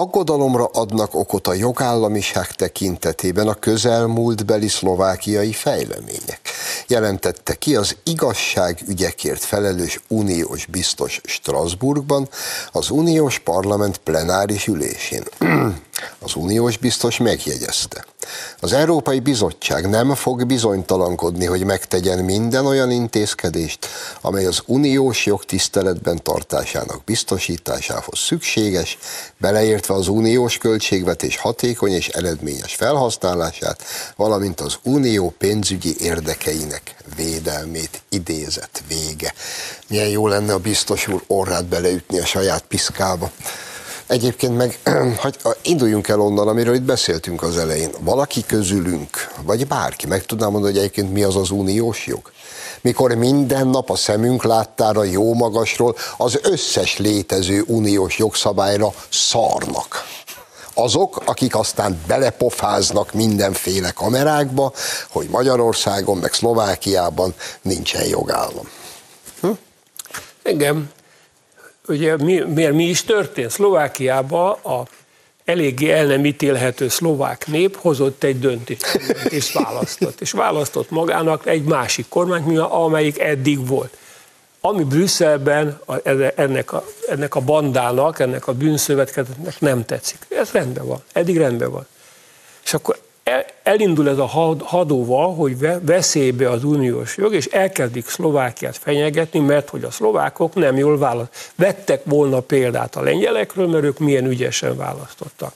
Aggodalomra 0.00 0.64
adnak 0.72 1.14
okot 1.14 1.46
a 1.46 1.54
jogállamiság 1.54 2.52
tekintetében 2.52 3.48
a 3.48 3.54
közelmúltbeli 3.54 4.68
szlovákiai 4.68 5.52
fejlemények. 5.52 6.40
jelentette 6.86 7.54
ki 7.54 7.76
az 7.76 7.96
igazságügyekért 8.04 9.44
felelős 9.44 10.00
uniós 10.08 10.66
biztos 10.66 11.20
Strasbourgban 11.24 12.28
az 12.72 12.90
uniós 12.90 13.38
parlament 13.38 13.98
plenáris 13.98 14.66
ülésén. 14.66 15.22
Az 16.18 16.34
uniós 16.34 16.76
biztos 16.76 17.18
megjegyezte. 17.18 18.04
Az 18.60 18.72
Európai 18.72 19.20
Bizottság 19.20 19.88
nem 19.88 20.14
fog 20.14 20.46
bizonytalankodni, 20.46 21.46
hogy 21.46 21.64
megtegyen 21.64 22.24
minden 22.24 22.66
olyan 22.66 22.90
intézkedést, 22.90 23.86
amely 24.20 24.46
az 24.46 24.62
uniós 24.66 25.26
jog 25.26 25.44
tiszteletben 25.44 26.22
tartásának 26.22 27.04
biztosításához 27.04 28.18
szükséges, 28.18 28.98
beleértve 29.38 29.94
az 29.94 30.08
uniós 30.08 30.58
költségvetés 30.58 31.36
hatékony 31.36 31.92
és 31.92 32.08
eredményes 32.08 32.74
felhasználását, 32.74 33.82
valamint 34.16 34.60
az 34.60 34.78
unió 34.82 35.34
pénzügyi 35.38 35.94
érdekeinek 36.00 36.94
védelmét 37.16 38.02
idézett 38.08 38.82
vége. 38.88 39.34
Milyen 39.88 40.08
jó 40.08 40.26
lenne 40.26 40.52
a 40.52 40.58
biztos 40.58 41.08
úr 41.08 41.22
orrát 41.26 41.64
beleütni 41.64 42.18
a 42.18 42.26
saját 42.26 42.64
piszkába. 42.68 43.30
Egyébként 44.10 44.56
meg, 44.56 44.78
hogy 45.22 45.36
induljunk 45.62 46.08
el 46.08 46.20
onnan, 46.20 46.48
amiről 46.48 46.74
itt 46.74 46.82
beszéltünk 46.82 47.42
az 47.42 47.58
elején. 47.58 47.90
Valaki 48.00 48.44
közülünk, 48.46 49.32
vagy 49.42 49.66
bárki 49.66 50.06
meg 50.06 50.24
tudná 50.26 50.48
mondani, 50.48 50.72
hogy 50.72 50.82
egyébként 50.82 51.12
mi 51.12 51.22
az 51.22 51.36
az 51.36 51.50
uniós 51.50 52.06
jog? 52.06 52.32
Mikor 52.80 53.14
minden 53.14 53.66
nap 53.66 53.90
a 53.90 53.96
szemünk 53.96 54.44
láttára 54.44 55.04
jó 55.04 55.34
magasról 55.34 55.96
az 56.16 56.38
összes 56.42 56.98
létező 56.98 57.64
uniós 57.66 58.18
jogszabályra 58.18 58.92
szarnak 59.10 60.04
azok, 60.74 61.22
akik 61.24 61.56
aztán 61.56 62.00
belepofáznak 62.06 63.12
mindenféle 63.12 63.90
kamerákba, 63.90 64.72
hogy 65.08 65.28
Magyarországon, 65.28 66.16
meg 66.18 66.32
Szlovákiában 66.32 67.34
nincsen 67.62 68.04
jogállam. 68.04 68.68
Hm? 69.40 69.50
Engem 70.42 70.90
ugye 71.90 72.16
mi, 72.16 72.38
miért 72.38 72.72
mi 72.72 72.84
is 72.84 73.02
történt? 73.02 73.50
Szlovákiában 73.50 74.50
a 74.50 74.82
eléggé 75.44 75.90
el 75.90 76.06
nem 76.06 76.24
ítélhető 76.24 76.88
szlovák 76.88 77.46
nép 77.46 77.76
hozott 77.76 78.22
egy 78.22 78.38
döntést, 78.38 79.00
és 79.28 79.52
választott. 79.52 80.20
És 80.20 80.30
választott 80.30 80.90
magának 80.90 81.46
egy 81.46 81.62
másik 81.62 82.08
kormányt, 82.08 82.58
amelyik 82.58 83.18
eddig 83.18 83.66
volt. 83.66 83.96
Ami 84.60 84.84
Brüsszelben 84.84 85.80
ennek 86.36 86.72
a, 86.72 86.84
ennek 87.08 87.34
a 87.34 87.40
bandának, 87.40 88.18
ennek 88.18 88.46
a 88.46 88.52
bűnszövetkezetnek 88.52 89.60
nem 89.60 89.84
tetszik. 89.84 90.18
Ez 90.28 90.50
rendben 90.50 90.86
van, 90.86 91.02
eddig 91.12 91.36
rendben 91.36 91.70
van. 91.70 91.86
És 92.64 92.74
akkor 92.74 92.98
elindul 93.62 94.08
ez 94.08 94.18
a 94.18 94.30
hadóval, 94.64 95.34
hogy 95.34 95.56
veszélybe 95.80 96.50
az 96.50 96.64
uniós 96.64 97.16
jog, 97.16 97.34
és 97.34 97.46
elkezdik 97.46 98.08
Szlovákiát 98.08 98.76
fenyegetni, 98.76 99.38
mert 99.38 99.68
hogy 99.68 99.84
a 99.84 99.90
szlovákok 99.90 100.54
nem 100.54 100.76
jól 100.76 100.98
választ. 100.98 101.52
Vettek 101.54 102.00
volna 102.04 102.40
példát 102.40 102.96
a 102.96 103.02
lengyelekről, 103.02 103.66
mert 103.68 103.84
ők 103.84 103.98
milyen 103.98 104.26
ügyesen 104.26 104.76
választottak. 104.76 105.52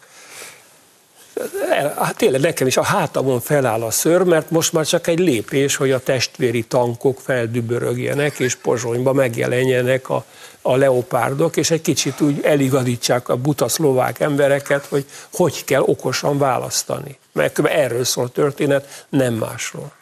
Hát 1.98 2.16
tényleg 2.16 2.40
nekem 2.40 2.66
is 2.66 2.76
a 2.76 2.82
hátamon 2.82 3.40
feláll 3.40 3.82
a 3.82 3.90
ször, 3.90 4.22
mert 4.22 4.50
most 4.50 4.72
már 4.72 4.86
csak 4.86 5.06
egy 5.06 5.18
lépés, 5.18 5.76
hogy 5.76 5.90
a 5.90 6.02
testvéri 6.02 6.62
tankok 6.62 7.20
feldübörögjenek, 7.20 8.38
és 8.38 8.54
Pozsonyba 8.54 9.12
megjelenjenek 9.12 10.08
a, 10.08 10.24
a 10.62 10.76
leopárdok, 10.76 11.56
és 11.56 11.70
egy 11.70 11.80
kicsit 11.80 12.20
úgy 12.20 12.40
eligazítsák 12.42 13.28
a 13.28 13.36
buta 13.36 13.68
szlovák 13.68 14.20
embereket, 14.20 14.86
hogy 14.86 15.04
hogy 15.32 15.64
kell 15.64 15.82
okosan 15.82 16.38
választani. 16.38 17.18
Mert 17.34 17.58
erről 17.66 18.04
szól 18.04 18.24
a 18.24 18.28
történet, 18.28 19.06
nem 19.08 19.34
másról. 19.34 19.92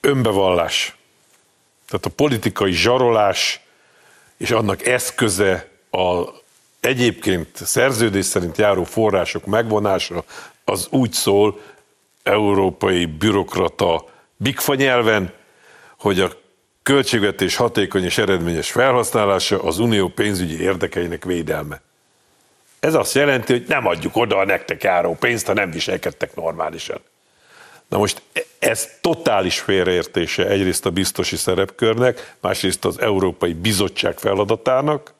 Önbevallás. 0.00 0.96
Tehát 1.88 2.06
a 2.06 2.10
politikai 2.10 2.72
zsarolás 2.72 3.60
és 4.36 4.50
annak 4.50 4.86
eszköze 4.86 5.68
a 5.90 6.24
egyébként 6.80 7.48
szerződés 7.54 8.24
szerint 8.24 8.58
járó 8.58 8.84
források 8.84 9.46
megvonása 9.46 10.24
az 10.64 10.86
úgy 10.90 11.12
szól 11.12 11.60
európai 12.22 13.06
bürokrata 13.06 14.04
bigfa 14.36 14.74
nyelven, 14.74 15.32
hogy 15.98 16.20
a 16.20 16.30
költségvetés 16.82 17.56
hatékony 17.56 18.04
és 18.04 18.18
eredményes 18.18 18.70
felhasználása 18.70 19.62
az 19.62 19.78
unió 19.78 20.08
pénzügyi 20.08 20.60
érdekeinek 20.60 21.24
védelme. 21.24 21.80
Ez 22.80 22.94
azt 22.94 23.14
jelenti, 23.14 23.52
hogy 23.52 23.64
nem 23.68 23.86
adjuk 23.86 24.16
oda 24.16 24.38
a 24.38 24.44
nektek 24.44 24.82
járó 24.82 25.14
pénzt, 25.14 25.46
ha 25.46 25.52
nem 25.52 25.70
viselkedtek 25.70 26.34
normálisan. 26.34 27.00
Na 27.88 27.98
most 27.98 28.22
ez 28.58 28.88
totális 29.00 29.60
félreértése 29.60 30.46
egyrészt 30.46 30.86
a 30.86 30.90
biztosi 30.90 31.36
szerepkörnek, 31.36 32.34
másrészt 32.40 32.84
az 32.84 33.00
Európai 33.00 33.52
Bizottság 33.52 34.18
feladatának, 34.18 35.14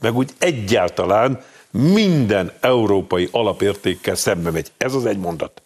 meg 0.00 0.16
úgy 0.16 0.30
egyáltalán 0.38 1.42
minden 1.70 2.52
európai 2.60 3.28
alapértékkel 3.30 4.14
szembe 4.14 4.50
megy. 4.50 4.72
Ez 4.76 4.94
az 4.94 5.06
egy 5.06 5.18
mondat. 5.18 5.62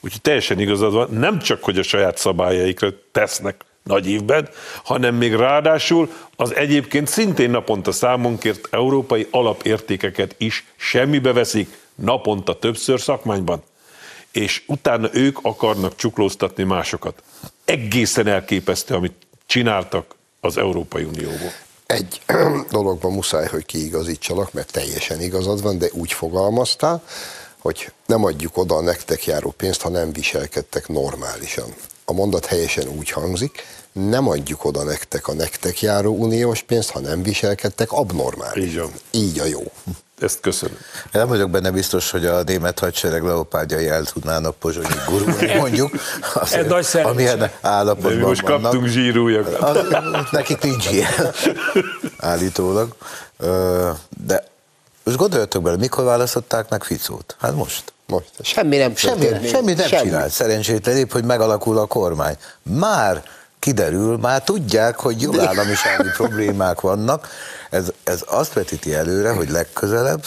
Úgyhogy 0.00 0.20
teljesen 0.20 0.60
igazad 0.60 0.92
van, 0.92 1.10
nem 1.10 1.38
csak, 1.38 1.64
hogy 1.64 1.78
a 1.78 1.82
saját 1.82 2.18
szabályaikra 2.18 2.88
tesznek 3.12 3.64
nagy 3.84 4.06
évben, 4.06 4.48
hanem 4.84 5.14
még 5.14 5.34
ráadásul 5.34 6.10
az 6.36 6.54
egyébként 6.54 7.08
szintén 7.08 7.50
naponta 7.50 7.92
számonkért 7.92 8.68
európai 8.70 9.28
alapértékeket 9.30 10.34
is 10.38 10.64
semmibe 10.76 11.32
veszik 11.32 11.78
naponta 11.94 12.58
többször 12.58 13.00
szakmányban. 13.00 13.62
És 14.32 14.62
utána 14.66 15.08
ők 15.12 15.38
akarnak 15.42 15.96
csuklóztatni 15.96 16.62
másokat. 16.62 17.22
Egészen 17.64 18.26
elképesztő, 18.26 18.94
amit 18.94 19.26
csináltak 19.46 20.14
az 20.40 20.56
Európai 20.56 21.02
Unióból 21.02 21.52
egy 21.86 22.20
dologban 22.70 23.12
muszáj, 23.12 23.46
hogy 23.46 23.66
kiigazítsalak, 23.66 24.52
mert 24.52 24.72
teljesen 24.72 25.20
igazad 25.20 25.62
van, 25.62 25.78
de 25.78 25.86
úgy 25.92 26.12
fogalmaztál, 26.12 27.02
hogy 27.58 27.92
nem 28.06 28.24
adjuk 28.24 28.56
oda 28.56 28.74
a 28.74 28.80
nektek 28.80 29.24
járó 29.24 29.50
pénzt, 29.50 29.80
ha 29.80 29.88
nem 29.88 30.12
viselkedtek 30.12 30.88
normálisan. 30.88 31.74
A 32.04 32.12
mondat 32.12 32.46
helyesen 32.46 32.88
úgy 32.88 33.10
hangzik, 33.10 33.62
nem 33.92 34.28
adjuk 34.28 34.64
oda 34.64 34.82
nektek 34.82 35.28
a 35.28 35.32
nektek 35.34 35.80
járó 35.80 36.16
uniós 36.16 36.62
pénzt, 36.62 36.90
ha 36.90 37.00
nem 37.00 37.22
viselkedtek 37.22 37.92
abnormálisan. 37.92 38.90
Így, 39.10 39.22
Így 39.22 39.38
a 39.38 39.44
jó. 39.44 39.62
Ezt 40.20 40.40
köszönöm. 40.40 40.76
Én 41.04 41.10
nem 41.12 41.28
vagyok 41.28 41.50
benne 41.50 41.70
biztos, 41.70 42.10
hogy 42.10 42.26
a 42.26 42.42
német 42.42 42.78
hadsereg 42.78 43.22
leopárdjai 43.22 43.88
el 43.88 44.04
tudnának 44.04 44.54
pozsonyi 44.56 44.94
gurulni, 45.08 45.54
mondjuk. 45.54 45.90
Ez 46.50 46.66
nagy 46.66 46.86
amilyen 47.02 47.50
állapotban 47.60 48.10
De 48.12 48.18
mi 48.18 48.24
most 48.24 48.40
vannak. 48.40 48.62
kaptunk 48.62 48.86
zsírújakat. 48.86 49.90
Nekik 50.30 50.62
nincs 50.62 50.90
ilyen, 50.90 51.12
állítólag. 52.18 52.94
De 54.26 54.44
most 55.04 55.16
gondoljatok 55.16 55.62
bele, 55.62 55.76
mikor 55.76 56.04
választották 56.04 56.68
meg 56.68 56.82
Ficót? 56.84 57.36
Hát 57.40 57.54
most. 57.54 57.92
Most. 58.06 58.30
Semmi 58.42 58.76
nem 58.76 58.96
semmi, 58.96 59.26
semmi 59.46 59.72
nem 59.72 59.86
semmi. 59.86 60.08
csinált. 60.08 60.30
Szerencsétlen 60.30 60.96
épp, 60.96 61.12
hogy 61.12 61.24
megalakul 61.24 61.78
a 61.78 61.86
kormány. 61.86 62.36
Már 62.62 63.22
kiderül, 63.58 64.16
már 64.16 64.42
tudják, 64.42 64.98
hogy 64.98 65.20
jogállamisági 65.20 66.08
problémák 66.16 66.80
vannak. 66.80 67.28
Ez, 67.70 67.92
ez 68.04 68.22
azt 68.26 68.52
vetíti 68.52 68.94
előre, 68.94 69.30
hogy 69.30 69.50
legközelebb 69.50 70.24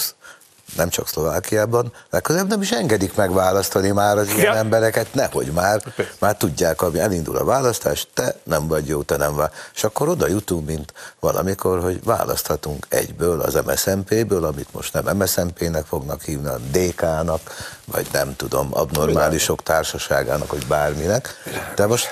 nem 0.75 0.89
csak 0.89 1.07
Szlovákiában, 1.07 1.93
legközelebb 2.09 2.47
nem 2.47 2.61
is 2.61 2.71
engedik 2.71 3.15
megválasztani 3.15 3.91
már 3.91 4.17
az 4.17 4.27
ilyen 4.27 4.39
ja. 4.39 4.55
embereket, 4.55 5.13
nehogy 5.13 5.47
már, 5.47 5.81
már 6.19 6.37
tudják, 6.37 6.81
ami 6.81 6.99
elindul 6.99 7.37
a 7.37 7.43
választás, 7.43 8.07
te 8.13 8.35
nem 8.43 8.67
vagy 8.67 8.87
jó, 8.87 9.01
te 9.01 9.17
nem 9.17 9.35
vagy. 9.35 9.49
És 9.73 9.83
akkor 9.83 10.09
oda 10.09 10.27
jutunk, 10.27 10.67
mint 10.67 10.93
valamikor, 11.19 11.81
hogy 11.81 12.03
választhatunk 12.03 12.85
egyből 12.89 13.41
az 13.41 13.59
MSZNP-ből, 13.65 14.43
amit 14.43 14.73
most 14.73 14.93
nem 14.93 15.17
MSZNP-nek 15.17 15.85
fognak 15.85 16.21
hívni, 16.21 16.47
a 16.47 16.57
DK-nak, 16.71 17.41
vagy 17.85 18.07
nem 18.11 18.35
tudom, 18.35 18.67
abnormálisok 18.71 19.63
társaságának, 19.63 20.51
vagy 20.51 20.67
bárminek. 20.67 21.29
De 21.75 21.85
most 21.85 22.07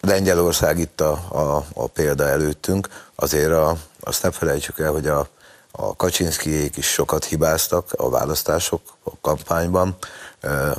Lengyelország 0.00 0.78
itt 0.78 1.00
a, 1.00 1.10
a, 1.30 1.64
a 1.74 1.86
példa 1.86 2.28
előttünk, 2.28 2.88
azért 3.14 3.52
a, 3.52 3.76
azt 4.00 4.22
nem 4.22 4.30
felejtsük 4.30 4.78
el, 4.78 4.90
hogy 4.90 5.06
a, 5.06 5.28
a 5.76 5.96
Kaczynszkijék 5.96 6.76
is 6.76 6.86
sokat 6.86 7.24
hibáztak 7.24 7.92
a 7.96 8.10
választások 8.10 8.80
a 9.02 9.10
kampányban, 9.20 9.96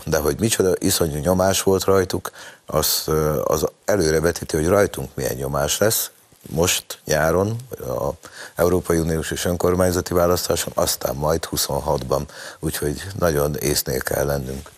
de 0.05 0.17
hogy 0.17 0.39
micsoda 0.39 0.73
iszonyú 0.79 1.17
nyomás 1.17 1.63
volt 1.63 1.83
rajtuk, 1.83 2.31
az, 2.65 3.03
az 3.43 3.65
előrevetíti, 3.86 4.55
hogy 4.55 4.67
rajtunk 4.67 5.10
milyen 5.13 5.36
nyomás 5.36 5.77
lesz, 5.77 6.10
most 6.49 6.99
nyáron, 7.05 7.55
a 7.79 8.10
Európai 8.55 8.97
Uniós 8.97 9.31
és 9.31 9.45
önkormányzati 9.45 10.13
választáson, 10.13 10.73
aztán 10.75 11.15
majd 11.15 11.47
26-ban, 11.51 12.21
úgyhogy 12.60 13.01
nagyon 13.19 13.55
észnél 13.60 13.99
kell 13.99 14.25
lennünk. 14.25 14.69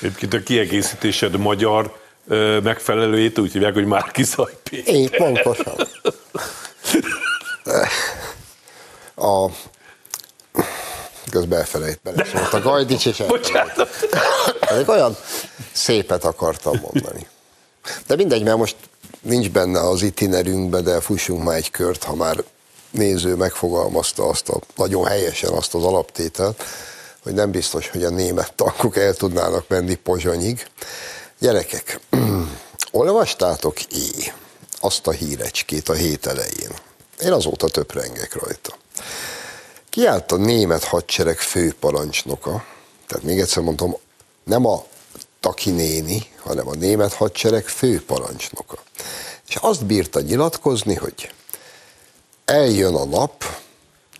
Egyébként 0.00 0.34
a 0.34 0.42
kiegészítésed 0.42 1.36
magyar 1.36 2.02
megfelelőjét 2.62 3.38
úgy 3.38 3.52
hívják, 3.52 3.74
hogy 3.74 3.86
Márki 3.86 4.24
Péter. 4.62 4.94
Én 4.94 5.10
pontosan. 5.10 5.74
A 9.16 9.50
közben 11.30 11.58
elfelejt 11.58 12.00
bele 12.02 12.24
szólt 12.24 12.52
a 12.52 12.60
Gajdics, 12.60 13.06
és 13.06 13.22
Bocsánat. 13.26 13.88
olyan, 14.86 15.16
Szépet 15.72 16.24
akartam 16.24 16.80
mondani. 16.80 17.26
De 18.06 18.16
mindegy, 18.16 18.42
mert 18.42 18.56
most 18.56 18.76
nincs 19.20 19.50
benne 19.50 19.80
az 19.80 20.02
itinerünkbe, 20.02 20.80
de 20.80 21.00
fussunk 21.00 21.42
már 21.42 21.56
egy 21.56 21.70
kört, 21.70 22.02
ha 22.02 22.14
már 22.14 22.44
néző 22.90 23.34
megfogalmazta 23.34 24.28
azt 24.28 24.48
a, 24.48 24.60
nagyon 24.76 25.06
helyesen 25.06 25.52
azt 25.52 25.74
az 25.74 25.84
alaptételt, 25.84 26.64
hogy 27.22 27.32
nem 27.32 27.50
biztos, 27.50 27.88
hogy 27.88 28.04
a 28.04 28.10
német 28.10 28.54
tankok 28.54 28.96
el 28.96 29.14
tudnának 29.14 29.68
menni 29.68 29.94
Pozsonyig. 29.94 30.66
Gyerekek, 31.38 32.00
olvastátok 32.90 33.82
é 33.82 34.32
azt 34.80 35.06
a 35.06 35.10
hírecskét 35.10 35.88
a 35.88 35.92
hét 35.92 36.26
elején? 36.26 36.70
Én 37.20 37.32
azóta 37.32 37.68
töprengek 37.68 38.34
rajta. 38.34 38.76
Kiállt 39.88 40.32
a 40.32 40.36
német 40.36 40.84
hadsereg 40.84 41.38
főparancsnoka, 41.38 42.64
tehát 43.06 43.24
még 43.24 43.40
egyszer 43.40 43.62
mondom, 43.62 43.96
nem 44.44 44.66
a 44.66 44.84
Taki 45.40 45.70
néni, 45.70 46.26
hanem 46.38 46.68
a 46.68 46.74
német 46.74 47.12
hadsereg 47.12 47.66
főparancsnoka. 47.66 48.78
És 49.48 49.56
azt 49.56 49.84
bírta 49.84 50.20
nyilatkozni, 50.20 50.94
hogy 50.94 51.32
eljön 52.44 52.94
a 52.94 53.04
nap, 53.04 53.44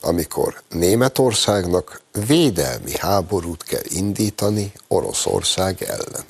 amikor 0.00 0.62
Németországnak 0.68 2.02
védelmi 2.26 2.96
háborút 2.98 3.62
kell 3.62 3.82
indítani 3.84 4.72
Oroszország 4.88 5.82
ellen. 5.82 6.24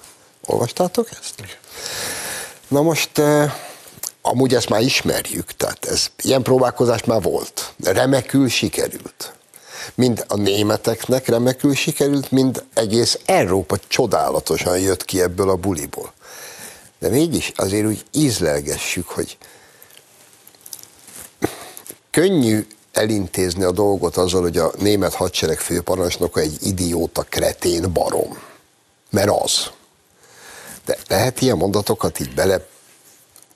Olvastátok 0.46 1.09
ezt? 1.11 1.35
Na 2.68 2.83
most, 2.83 3.18
eh, 3.18 3.54
amúgy 4.26 4.54
ezt 4.54 4.68
már 4.68 4.80
ismerjük, 4.80 5.52
tehát 5.52 5.84
ez, 5.84 6.10
ilyen 6.22 6.42
próbálkozás 6.42 7.04
már 7.04 7.22
volt. 7.22 7.74
Remekül 7.82 8.48
sikerült. 8.48 9.34
Mind 9.94 10.24
a 10.28 10.37
németeknek 10.37 11.26
remekül 11.26 11.74
sikerült, 11.74 12.30
mind 12.30 12.64
egész 12.74 13.18
Európa 13.24 13.76
csodálatosan 13.88 14.78
jött 14.78 15.04
ki 15.04 15.20
ebből 15.20 15.50
a 15.50 15.56
buliból. 15.56 16.12
De 16.98 17.08
mégis 17.08 17.52
azért 17.56 17.87
úgy 17.87 18.04
ízlelgessük, 18.12 19.08
hogy 19.08 19.37
könnyű 22.10 22.66
elintézni 22.92 23.62
a 23.62 23.70
dolgot 23.70 24.16
azzal, 24.16 24.42
hogy 24.42 24.56
a 24.56 24.72
német 24.78 25.14
hadsereg 25.14 25.58
főparancsnoka 25.58 26.40
egy 26.40 26.56
idióta, 26.60 27.22
kretén 27.22 27.92
barom. 27.92 28.38
Mert 29.10 29.30
az. 29.30 29.70
De 30.84 30.98
lehet 31.08 31.40
ilyen 31.40 31.56
mondatokat 31.56 32.20
így 32.20 32.34
bele 32.34 32.66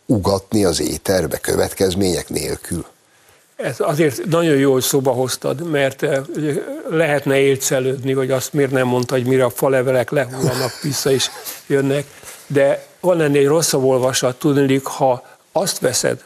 ugatni 0.08 0.64
az 0.64 0.80
éterbe 0.80 1.38
következmények 1.38 2.28
nélkül? 2.28 2.86
Ez 3.56 3.76
azért 3.78 4.24
nagyon 4.24 4.56
jó, 4.56 4.72
hogy 4.72 4.82
szóba 4.82 5.10
hoztad, 5.10 5.70
mert 5.70 6.02
eh, 6.02 6.22
lehetne 6.88 7.38
élcelődni, 7.38 8.12
hogy 8.12 8.30
azt 8.30 8.52
miért 8.52 8.70
nem 8.70 8.86
mondta, 8.86 9.14
hogy 9.14 9.26
mire 9.26 9.44
a 9.44 9.50
falevelek 9.50 10.10
lehullanak 10.10 10.80
vissza 10.82 11.10
is 11.10 11.30
jönnek, 11.66 12.06
de 12.46 12.86
van 13.00 13.20
ennél 13.20 13.40
egy 13.40 13.46
rosszabb 13.46 13.84
olvasat, 13.84 14.38
tudnék, 14.38 14.84
ha 14.84 15.22
azt 15.52 15.78
veszed, 15.78 16.24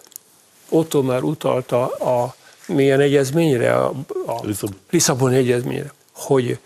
Otto 0.68 1.02
már 1.02 1.22
utalta 1.22 1.86
a 1.86 2.34
milyen 2.66 3.00
egyezményre, 3.00 3.74
a, 3.74 3.92
a 4.26 4.40
Lisszabon. 4.42 4.76
Lisszaboni 4.90 5.36
egyezményre, 5.36 5.92
hogy 6.12 6.58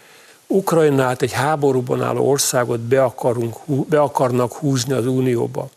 Ukrajnát, 0.47 1.23
egy 1.23 1.33
háborúban 1.33 2.03
álló 2.03 2.31
országot 2.31 2.81
be, 2.81 3.03
akarunk, 3.03 3.57
be 3.67 4.01
akarnak 4.01 4.53
húzni 4.53 4.93
az 4.93 5.07
Unióba. 5.07 5.69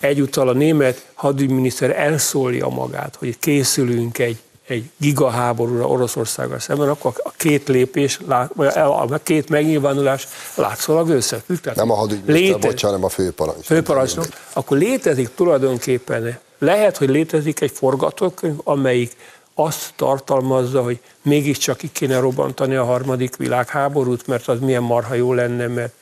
Egyúttal 0.00 0.48
a 0.48 0.52
német 0.52 1.06
hadügyminiszter 1.14 1.90
elszólja 1.90 2.68
magát, 2.68 3.16
hogy 3.18 3.38
készülünk 3.38 4.18
egy, 4.18 4.38
egy 4.66 4.90
gigaháborúra 4.96 5.86
Oroszországgal 5.86 6.58
szemben, 6.58 6.88
akkor 6.88 7.12
a 7.24 7.30
két 7.36 7.68
lépés, 7.68 8.20
vagy 8.54 8.68
a 8.76 9.20
két 9.22 9.48
megnyilvánulás 9.48 10.28
látszólag 10.54 11.08
összefügg. 11.08 11.58
Nem 11.74 11.90
a 11.90 11.94
hadügyminiszter, 11.94 12.40
léte, 12.40 12.68
bocsánat, 12.68 12.80
hanem 12.82 13.04
a 13.04 13.08
főparancsnok. 13.08 13.64
Főparancsnok. 13.64 14.26
Akkor 14.52 14.78
létezik 14.78 15.28
tulajdonképpen, 15.34 16.38
lehet, 16.58 16.96
hogy 16.96 17.08
létezik 17.08 17.60
egy 17.60 17.70
forgatókönyv, 17.70 18.58
amelyik 18.64 19.16
azt 19.54 19.92
tartalmazza, 19.96 20.82
hogy 20.82 20.98
mégiscsak 21.22 21.76
ki 21.76 21.90
kéne 21.92 22.18
robbantani 22.18 22.74
a 22.74 22.84
harmadik 22.84 23.36
világháborút, 23.36 24.26
mert 24.26 24.48
az 24.48 24.60
milyen 24.60 24.82
marha 24.82 25.14
jó 25.14 25.32
lenne, 25.32 25.66
mert 25.66 25.92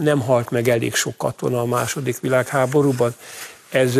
nem 0.00 0.20
halt 0.20 0.50
meg 0.50 0.68
elég 0.68 0.94
sok 0.94 1.16
katona 1.16 1.60
a 1.60 1.64
második 1.64 2.20
világháborúban. 2.20 3.14
Ez 3.70 3.98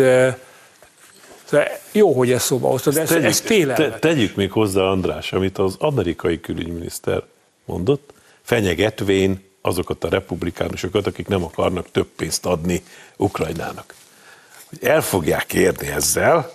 jó, 1.91 2.13
hogy 2.13 2.31
ezt 2.31 2.45
szóba 2.45 2.69
hoztad, 2.69 2.97
ez, 2.97 3.09
tegyük, 3.09 3.25
ez 3.25 3.41
te, 3.41 3.99
Tegyük 3.99 4.35
még 4.35 4.51
hozzá, 4.51 4.81
András, 4.81 5.33
amit 5.33 5.57
az 5.57 5.75
amerikai 5.79 6.39
külügyminiszter 6.39 7.23
mondott, 7.65 8.13
fenyegetvén 8.41 9.43
azokat 9.61 10.03
a 10.03 10.09
republikánusokat, 10.09 11.07
akik 11.07 11.27
nem 11.27 11.43
akarnak 11.43 11.91
több 11.91 12.07
pénzt 12.15 12.45
adni 12.45 12.83
Ukrajnának. 13.17 13.93
Hogy 14.69 14.83
el 14.83 15.01
fogják 15.01 15.53
érni 15.53 15.87
ezzel, 15.87 16.51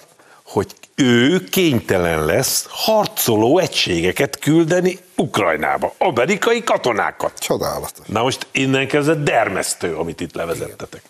hogy 0.50 0.74
ő 0.94 1.44
kénytelen 1.44 2.24
lesz 2.24 2.66
harcoló 2.68 3.58
egységeket 3.58 4.38
küldeni 4.38 4.98
Ukrajnába, 5.16 5.94
amerikai 5.98 6.64
katonákat. 6.64 7.38
Csodálatos. 7.38 8.06
Na 8.06 8.22
most 8.22 8.46
innen 8.50 8.88
kezdve 8.88 9.14
dermesztő, 9.14 9.96
amit 9.96 10.20
itt 10.20 10.34
levezettetek. 10.34 11.02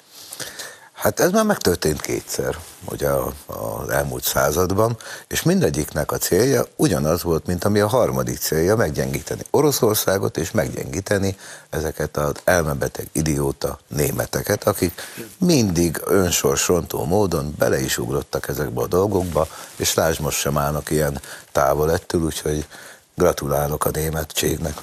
Hát 1.01 1.21
ez 1.21 1.31
már 1.31 1.45
megtörtént 1.45 2.01
kétszer, 2.01 2.57
ugye 2.85 3.09
az 3.47 3.89
elmúlt 3.89 4.25
században, 4.25 4.97
és 5.29 5.43
mindegyiknek 5.43 6.13
a 6.13 6.19
célja 6.19 6.65
ugyanaz 6.77 7.23
volt, 7.23 7.47
mint 7.47 7.65
ami 7.65 7.81
a 7.81 7.87
harmadik 7.87 8.39
célja, 8.39 8.77
meggyengíteni 8.77 9.43
Oroszországot, 9.51 10.37
és 10.37 10.51
meggyengíteni 10.51 11.37
ezeket 11.71 12.17
az 12.17 12.33
elmebeteg 12.45 13.09
idióta 13.13 13.79
németeket, 13.89 14.65
akik 14.65 15.01
mindig 15.39 16.01
önsorsontó 16.05 17.05
módon 17.05 17.55
bele 17.59 17.81
is 17.81 17.99
ugrottak 17.99 18.49
ezekbe 18.49 18.81
a 18.81 18.87
dolgokba, 18.87 19.47
és 19.77 19.95
lásd 19.95 20.21
most 20.21 20.39
sem 20.39 20.59
állnak 20.59 20.91
ilyen 20.91 21.21
távol 21.53 21.93
ettől, 21.93 22.23
úgyhogy 22.23 22.67
gratulálok 23.15 23.85
a 23.85 23.91
németségnek. 23.91 24.75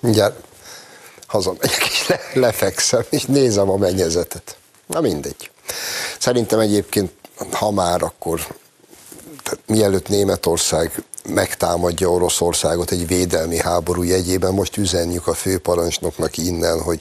Mindjárt 0.00 0.48
hazamegyek 1.30 1.86
és 1.90 2.08
le, 2.08 2.20
lefekszem, 2.34 3.04
és 3.10 3.24
nézem 3.24 3.70
a 3.70 3.76
mennyezetet. 3.76 4.56
Na 4.86 5.00
mindegy. 5.00 5.50
Szerintem 6.18 6.58
egyébként, 6.58 7.12
ha 7.52 7.70
már, 7.70 8.02
akkor 8.02 8.40
tehát 9.42 9.60
mielőtt 9.66 10.08
Németország 10.08 11.02
megtámadja 11.28 12.10
Oroszországot 12.10 12.90
egy 12.90 13.06
védelmi 13.06 13.58
háború 13.58 14.02
jegyében, 14.02 14.52
most 14.52 14.76
üzenjük 14.76 15.26
a 15.26 15.34
főparancsnoknak 15.34 16.36
innen, 16.36 16.82
hogy 16.82 17.00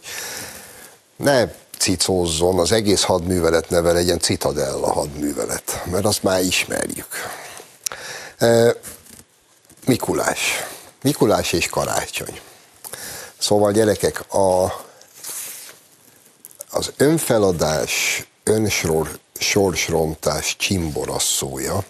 ne 1.16 1.48
cicózzon, 1.78 2.60
az 2.60 2.72
egész 2.72 3.02
hadművelet 3.02 3.70
neve 3.70 3.92
legyen 3.92 4.20
Citadella 4.20 4.94
hadművelet, 4.94 5.84
mert 5.92 6.06
azt 6.06 6.24
már 6.24 6.42
ismerjük. 6.42 7.08
E, 8.38 8.76
Mikulás. 9.86 10.68
Mikulás 11.02 11.52
és 11.52 11.68
karácsony. 11.68 12.40
Szóval 13.50 13.72
gyerekek, 13.72 14.34
a, 14.34 14.66
az 16.70 16.92
önfeladás, 16.98 18.24
önsor, 18.44 19.20
sorsrontás 19.40 20.56
csimborasszója, 20.58 21.84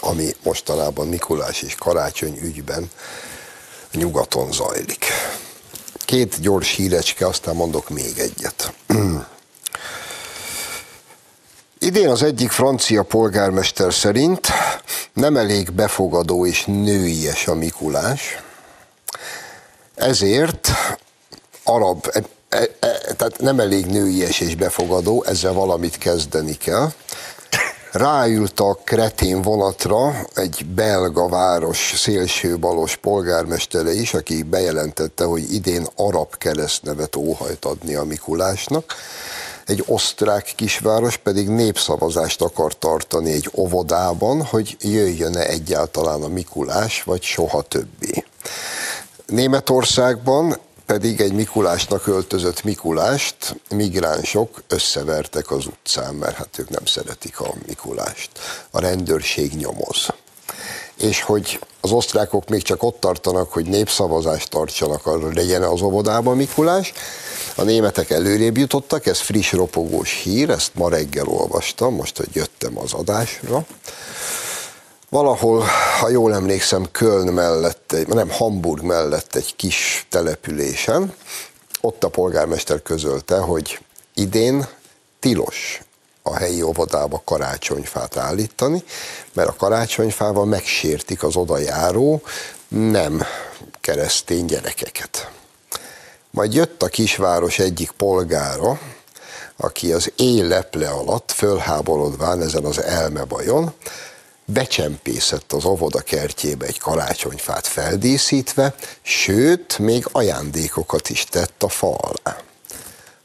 ami 0.00 0.34
mostanában 0.42 1.08
Mikulás 1.08 1.62
és 1.62 1.74
Karácsony 1.74 2.38
ügyben 2.42 2.90
nyugaton 3.92 4.52
zajlik. 4.52 5.04
Két 6.04 6.40
gyors 6.40 6.74
hírecske, 6.74 7.26
aztán 7.26 7.54
mondok 7.54 7.88
még 7.88 8.18
egyet. 8.18 8.72
Idén 11.78 12.08
az 12.08 12.22
egyik 12.22 12.50
francia 12.50 13.02
polgármester 13.02 13.94
szerint 13.94 14.48
nem 15.12 15.36
elég 15.36 15.72
befogadó 15.72 16.46
és 16.46 16.64
nőies 16.64 17.46
a 17.46 17.54
Mikulás, 17.54 18.42
ezért 20.00 20.68
arab, 21.64 22.08
e, 22.12 22.22
e, 22.48 22.68
e, 22.80 23.14
tehát 23.16 23.40
nem 23.40 23.60
elég 23.60 23.86
nőies 23.86 24.40
és 24.40 24.54
befogadó, 24.54 25.24
ezzel 25.26 25.52
valamit 25.52 25.98
kezdeni 25.98 26.56
kell. 26.56 26.90
Ráült 27.92 28.60
a 28.60 28.78
kretén 28.84 29.42
vonatra 29.42 30.26
egy 30.34 30.66
belga 30.66 31.28
város 31.28 31.92
szélsőbalos 31.96 32.96
polgármestere 32.96 33.92
is, 33.92 34.14
aki 34.14 34.42
bejelentette, 34.42 35.24
hogy 35.24 35.52
idén 35.52 35.86
arab 35.96 36.36
keresztnevet 36.36 37.16
óhajt 37.16 37.64
adni 37.64 37.94
a 37.94 38.04
Mikulásnak. 38.04 38.94
Egy 39.66 39.84
osztrák 39.86 40.52
kisváros 40.56 41.16
pedig 41.16 41.48
népszavazást 41.48 42.42
akar 42.42 42.78
tartani 42.78 43.32
egy 43.32 43.50
óvodában, 43.54 44.44
hogy 44.44 44.76
jöjjön-e 44.80 45.46
egyáltalán 45.46 46.22
a 46.22 46.28
Mikulás, 46.28 47.02
vagy 47.02 47.22
soha 47.22 47.62
többé. 47.62 48.24
Németországban 49.30 50.56
pedig 50.86 51.20
egy 51.20 51.32
Mikulásnak 51.32 52.06
öltözött 52.06 52.64
Mikulást 52.64 53.56
migránsok 53.68 54.62
összevertek 54.68 55.50
az 55.50 55.66
utcán, 55.66 56.14
mert 56.14 56.36
hát 56.36 56.58
ők 56.58 56.68
nem 56.68 56.84
szeretik 56.84 57.40
a 57.40 57.54
Mikulást. 57.66 58.30
A 58.70 58.80
rendőrség 58.80 59.52
nyomoz. 59.52 60.08
és 60.96 61.22
hogy 61.22 61.58
az 61.80 61.90
osztrákok 61.92 62.48
még 62.48 62.62
csak 62.62 62.82
ott 62.82 63.00
tartanak, 63.00 63.52
hogy 63.52 63.66
népszavazást 63.66 64.50
tartsanak, 64.50 65.06
arra 65.06 65.32
legyen 65.32 65.62
az 65.62 65.82
óvodában 65.82 66.36
Mikulás. 66.36 66.92
A 67.56 67.62
németek 67.62 68.10
előrébb 68.10 68.56
jutottak, 68.56 69.06
ez 69.06 69.18
friss, 69.18 69.52
ropogós 69.52 70.20
hír, 70.22 70.50
ezt 70.50 70.74
ma 70.74 70.88
reggel 70.88 71.26
olvastam, 71.26 71.94
most, 71.94 72.16
hogy 72.16 72.28
jöttem 72.32 72.78
az 72.78 72.92
adásra. 72.92 73.66
Valahol, 75.10 75.64
ha 76.00 76.08
jól 76.08 76.34
emlékszem, 76.34 76.90
Köln 76.90 77.32
mellett, 77.32 77.94
nem 78.06 78.30
Hamburg 78.30 78.82
mellett 78.82 79.34
egy 79.34 79.56
kis 79.56 80.06
településen, 80.08 81.14
ott 81.80 82.04
a 82.04 82.08
polgármester 82.08 82.82
közölte, 82.82 83.38
hogy 83.38 83.80
idén 84.14 84.66
tilos 85.20 85.82
a 86.22 86.36
helyi 86.36 86.62
óvodába 86.62 87.22
karácsonyfát 87.24 88.16
állítani, 88.16 88.82
mert 89.32 89.48
a 89.48 89.54
karácsonyfával 89.56 90.44
megsértik 90.44 91.22
az 91.22 91.36
oda 91.36 91.58
járó 91.58 92.22
nem 92.68 93.22
keresztény 93.80 94.44
gyerekeket. 94.44 95.30
Majd 96.30 96.54
jött 96.54 96.82
a 96.82 96.88
kisváros 96.88 97.58
egyik 97.58 97.90
polgára, 97.90 98.80
aki 99.56 99.92
az 99.92 100.12
éleple 100.16 100.88
alatt 100.88 101.32
fölháborodván 101.32 102.42
ezen 102.42 102.64
az 102.64 102.82
elmebajon, 102.82 103.74
becsempészett 104.52 105.52
az 105.52 105.64
óvoda 105.64 106.00
kertjébe 106.00 106.66
egy 106.66 106.78
karácsonyfát 106.78 107.66
feldíszítve, 107.66 108.74
sőt, 109.02 109.78
még 109.78 110.06
ajándékokat 110.12 111.08
is 111.08 111.24
tett 111.24 111.62
a 111.62 111.68
fa 111.68 111.94
alá. 111.94 112.36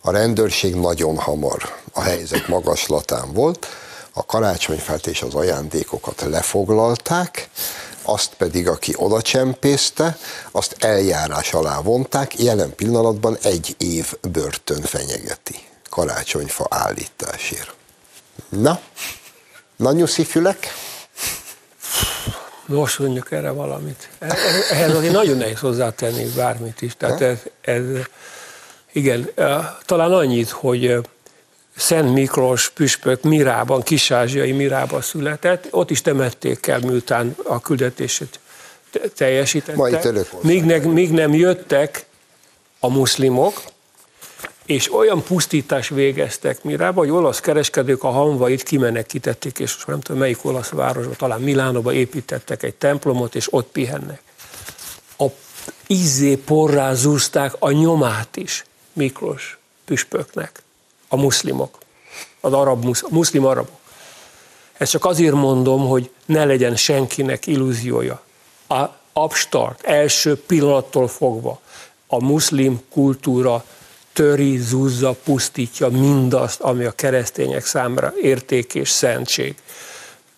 A 0.02 0.12
rendőrség 0.12 0.76
nagyon 0.76 1.18
hamar 1.18 1.76
a 1.94 2.02
helyzet 2.02 2.48
magaslatán 2.48 3.34
volt, 3.34 3.68
a 4.12 4.26
karácsonyfát 4.26 5.08
és 5.08 5.22
az 5.22 5.36
ajándékokat 5.36 6.22
lefoglalták, 6.22 7.50
azt 8.02 8.34
pedig, 8.38 8.68
aki 8.68 8.94
oda 8.96 9.22
csempészte, 9.22 10.18
azt 10.52 10.76
eljárás 10.80 11.54
alá 11.54 11.82
vonták, 11.82 12.40
jelen 12.40 12.76
pillanatban 12.76 13.38
egy 13.42 13.76
év 13.78 14.14
börtön 14.32 14.82
fenyegeti 14.82 15.56
karácsonyfa 15.90 16.68
állításért. 16.70 17.74
Na, 18.50 18.80
na 19.76 19.92
nyuszi 19.92 20.24
fülek? 20.24 20.74
Mondjuk 23.00 23.32
erre 23.32 23.50
valamit. 23.50 24.10
Ehhez 24.72 24.96
azért 24.96 25.14
nagyon 25.14 25.38
nehéz 25.38 25.60
hozzátenni 25.60 26.26
bármit 26.36 26.82
is. 26.82 26.96
Tehát 26.98 27.22
ez, 27.22 27.38
ez 27.62 27.84
igen, 28.92 29.30
talán 29.86 30.12
annyit, 30.12 30.50
hogy 30.50 31.00
Szent 31.76 32.14
Miklós 32.14 32.70
püspök 32.70 33.22
Mirában, 33.22 33.82
kisázsiai 33.82 34.52
Mirában 34.52 35.02
született, 35.02 35.68
ott 35.72 35.90
is 35.90 36.02
temették 36.02 36.68
el, 36.68 36.80
miután 36.80 37.36
a 37.44 37.60
küldetését 37.60 38.40
teljesítette. 39.16 39.78
Míg, 40.42 40.64
ne, 40.64 40.78
míg 40.78 41.12
nem 41.12 41.34
jöttek 41.34 42.06
a 42.80 42.90
muszlimok, 42.90 43.62
és 44.66 44.94
olyan 44.94 45.24
pusztítás 45.24 45.90
végeztek 45.90 46.64
Mirába, 46.64 47.00
hogy 47.00 47.10
olasz 47.10 47.40
kereskedők 47.40 48.04
a 48.04 48.10
hanvait 48.10 48.64
kimenekítették, 48.64 49.60
és 49.60 49.86
nem 49.86 50.00
tudom 50.00 50.22
melyik 50.22 50.46
olasz 50.46 50.70
városba, 50.70 51.16
talán 51.16 51.42
Milánóba 51.42 51.94
építettek 51.94 52.64
egy 52.64 52.74
templomot, 52.74 53.36
és 53.36 53.54
ott 53.54 53.68
pihennek. 53.72 54.22
A 55.18 55.26
izzé 55.88 56.36
porrá 56.36 56.94
zúzták 56.94 57.54
a 57.60 57.72
nyomát 57.72 58.36
is 58.38 58.66
Miklós 58.94 59.58
püspöknek, 59.86 60.62
a 61.08 61.16
muszlimok, 61.16 61.78
az 62.40 62.54
arab, 62.54 62.86
a 62.86 63.08
muszlim 63.10 63.46
arabok. 63.46 63.80
Ezt 64.78 64.92
csak 64.92 65.06
azért 65.06 65.34
mondom, 65.34 65.88
hogy 65.88 66.10
ne 66.26 66.46
legyen 66.46 66.76
senkinek 66.76 67.48
illúziója. 67.48 68.22
A 68.68 68.86
abstart, 69.14 69.84
első 69.84 70.42
pillanattól 70.42 71.08
fogva 71.08 71.60
a 72.08 72.24
muszlim 72.24 72.82
kultúra 72.90 73.64
töri, 74.16 74.58
zúzza, 74.58 75.16
pusztítja 75.24 75.90
mindazt, 75.90 76.62
ami 76.62 76.84
a 76.84 76.92
keresztények 76.92 77.66
számára 77.66 78.14
érték 78.22 78.76
és 78.76 78.90
szentség. 78.90 79.56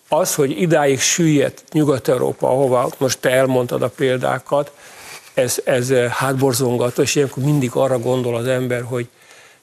Az, 0.08 0.34
hogy 0.34 0.60
idáig 0.60 1.00
süllyedt 1.00 1.62
Nyugat-Európa, 1.72 2.48
ahova 2.48 2.90
most 2.98 3.18
te 3.18 3.30
elmondtad 3.30 3.82
a 3.82 3.88
példákat, 3.88 4.72
ez, 5.34 5.60
ez 5.64 5.92
hátborzongató, 6.10 7.02
és 7.02 7.14
ilyenkor 7.14 7.42
mindig 7.42 7.70
arra 7.72 7.98
gondol 7.98 8.36
az 8.36 8.46
ember, 8.46 8.82
hogy 8.82 9.08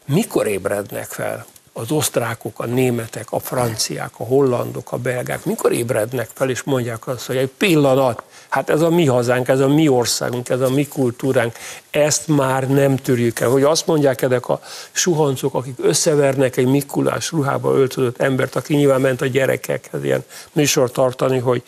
mikor 0.05 0.47
ébrednek 0.47 1.07
fel 1.07 1.45
az 1.77 1.91
osztrákok, 1.91 2.59
a 2.59 2.65
németek, 2.65 3.27
a 3.29 3.39
franciák, 3.39 4.11
a 4.17 4.23
hollandok, 4.23 4.91
a 4.91 4.97
belgák, 4.97 5.45
mikor 5.45 5.71
ébrednek 5.71 6.29
fel, 6.33 6.49
és 6.49 6.63
mondják 6.63 7.07
azt, 7.07 7.25
hogy 7.25 7.35
egy 7.35 7.49
pillanat, 7.57 8.23
hát 8.49 8.69
ez 8.69 8.81
a 8.81 8.89
mi 8.89 9.05
hazánk, 9.05 9.47
ez 9.47 9.59
a 9.59 9.67
mi 9.67 9.87
országunk, 9.87 10.49
ez 10.49 10.61
a 10.61 10.69
mi 10.69 10.87
kultúránk, 10.87 11.53
ezt 11.89 12.27
már 12.27 12.67
nem 12.69 12.95
törjük 12.95 13.39
el. 13.39 13.49
Hogy 13.49 13.63
azt 13.63 13.87
mondják 13.87 14.21
ezek 14.21 14.49
a 14.49 14.61
suhancok, 14.91 15.53
akik 15.53 15.75
összevernek 15.81 16.57
egy 16.57 16.67
Mikulás 16.67 17.31
ruhába 17.31 17.73
öltözött 17.73 18.21
embert, 18.21 18.55
aki 18.55 18.75
nyilván 18.75 19.01
ment 19.01 19.21
a 19.21 19.25
gyerekekhez 19.25 20.03
ilyen 20.03 20.23
műsor 20.51 20.91
tartani, 20.91 21.37
hogy, 21.37 21.63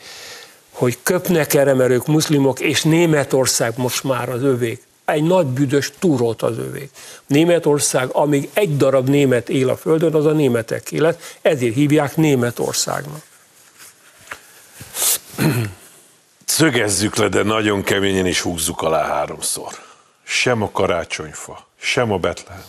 hogy 0.71 0.97
köpnek 1.03 1.53
erre, 1.53 1.73
mert 1.73 1.91
ők 1.91 2.05
muszlimok, 2.05 2.59
és 2.59 2.83
Németország 2.83 3.73
most 3.77 4.03
már 4.03 4.29
az 4.29 4.43
övék 4.43 4.87
egy 5.07 5.23
nagy 5.23 5.45
büdös 5.45 5.91
túrót 5.99 6.41
az 6.41 6.57
övék. 6.57 6.89
Németország, 7.27 8.09
amíg 8.11 8.49
egy 8.53 8.77
darab 8.77 9.09
német 9.09 9.49
él 9.49 9.69
a 9.69 9.77
földön, 9.77 10.13
az 10.13 10.25
a 10.25 10.31
németek 10.31 10.91
élet, 10.91 11.37
ezért 11.41 11.73
hívják 11.73 12.15
Németországnak. 12.15 13.21
Szögezzük 16.45 17.15
le, 17.15 17.27
de 17.27 17.43
nagyon 17.43 17.83
keményen 17.83 18.25
is 18.25 18.41
húzzuk 18.41 18.81
alá 18.81 19.07
háromszor. 19.07 19.71
Sem 20.23 20.61
a 20.61 20.71
karácsonyfa, 20.71 21.67
sem 21.79 22.11
a 22.11 22.17
Betlehem, 22.17 22.65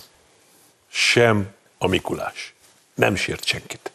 sem 0.88 1.48
a 1.78 1.86
Mikulás. 1.86 2.54
Nem 2.94 3.14
sért 3.14 3.44
senkit. 3.44 3.90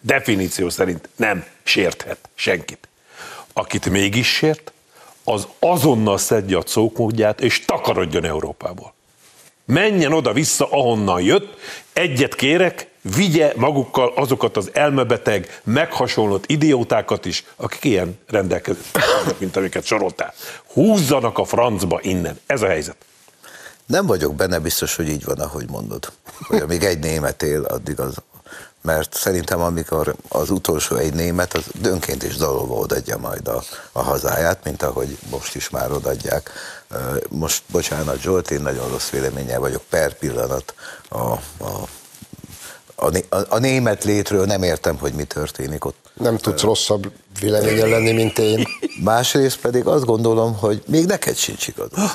Definíció 0.00 0.68
szerint 0.68 1.08
nem 1.16 1.44
sérthet 1.62 2.28
senkit. 2.34 2.88
Akit 3.52 3.88
mégis 3.88 4.32
sért, 4.32 4.71
az 5.24 5.46
azonnal 5.58 6.18
szedje 6.18 6.56
a 6.56 6.62
cókmódját, 6.62 7.40
és 7.40 7.64
takarodjon 7.64 8.24
Európából. 8.24 8.94
Menjen 9.64 10.12
oda-vissza, 10.12 10.68
ahonnan 10.70 11.20
jött, 11.22 11.56
egyet 11.92 12.34
kérek, 12.34 12.90
vigye 13.16 13.52
magukkal 13.56 14.12
azokat 14.16 14.56
az 14.56 14.70
elmebeteg, 14.72 15.60
meghasonlott 15.64 16.50
idiótákat 16.50 17.24
is, 17.24 17.44
akik 17.56 17.84
ilyen 17.84 18.18
rendelkezések, 18.26 19.38
mint 19.38 19.56
amiket 19.56 19.84
soroltál. 19.84 20.34
Húzzanak 20.72 21.38
a 21.38 21.44
francba 21.44 21.98
innen. 22.02 22.40
Ez 22.46 22.62
a 22.62 22.66
helyzet. 22.66 22.96
Nem 23.86 24.06
vagyok 24.06 24.34
benne 24.34 24.58
biztos, 24.58 24.96
hogy 24.96 25.08
így 25.08 25.24
van, 25.24 25.38
ahogy 25.38 25.68
mondod. 25.70 26.12
Hogy 26.40 26.60
amíg 26.60 26.82
egy 26.82 26.98
német 26.98 27.42
él, 27.42 27.62
addig 27.62 28.00
az 28.00 28.14
mert 28.82 29.14
szerintem 29.14 29.60
amikor 29.60 30.14
az 30.28 30.50
utolsó 30.50 30.96
egy 30.96 31.14
német, 31.14 31.54
az 31.54 31.64
dönként 31.80 32.22
is 32.22 32.36
dalolva 32.36 32.74
odaadja 32.74 33.18
majd 33.18 33.48
a, 33.48 33.62
a 33.92 34.02
hazáját, 34.02 34.64
mint 34.64 34.82
ahogy 34.82 35.18
most 35.30 35.54
is 35.54 35.70
már 35.70 35.92
odadják. 35.92 36.50
Most, 37.28 37.62
bocsánat 37.70 38.20
Zsolt, 38.20 38.50
én 38.50 38.60
nagyon 38.60 38.88
rossz 38.88 39.08
véleménnyel 39.08 39.60
vagyok 39.60 39.82
per 39.88 40.14
pillanat 40.14 40.74
a, 41.08 41.18
a, 41.18 41.88
a, 42.94 43.06
a 43.48 43.58
német 43.58 44.04
létről, 44.04 44.44
nem 44.44 44.62
értem, 44.62 44.96
hogy 44.96 45.12
mi 45.12 45.24
történik 45.24 45.84
ott. 45.84 46.10
Nem 46.14 46.36
tudsz 46.36 46.62
rosszabb 46.62 47.12
véleményen 47.40 47.88
lenni, 47.88 48.12
mint 48.12 48.38
én. 48.38 48.66
Másrészt 49.04 49.60
pedig 49.60 49.86
azt 49.86 50.04
gondolom, 50.04 50.58
hogy 50.58 50.82
még 50.86 51.06
neked 51.06 51.36
sincs 51.36 51.68
igazad. 51.68 52.10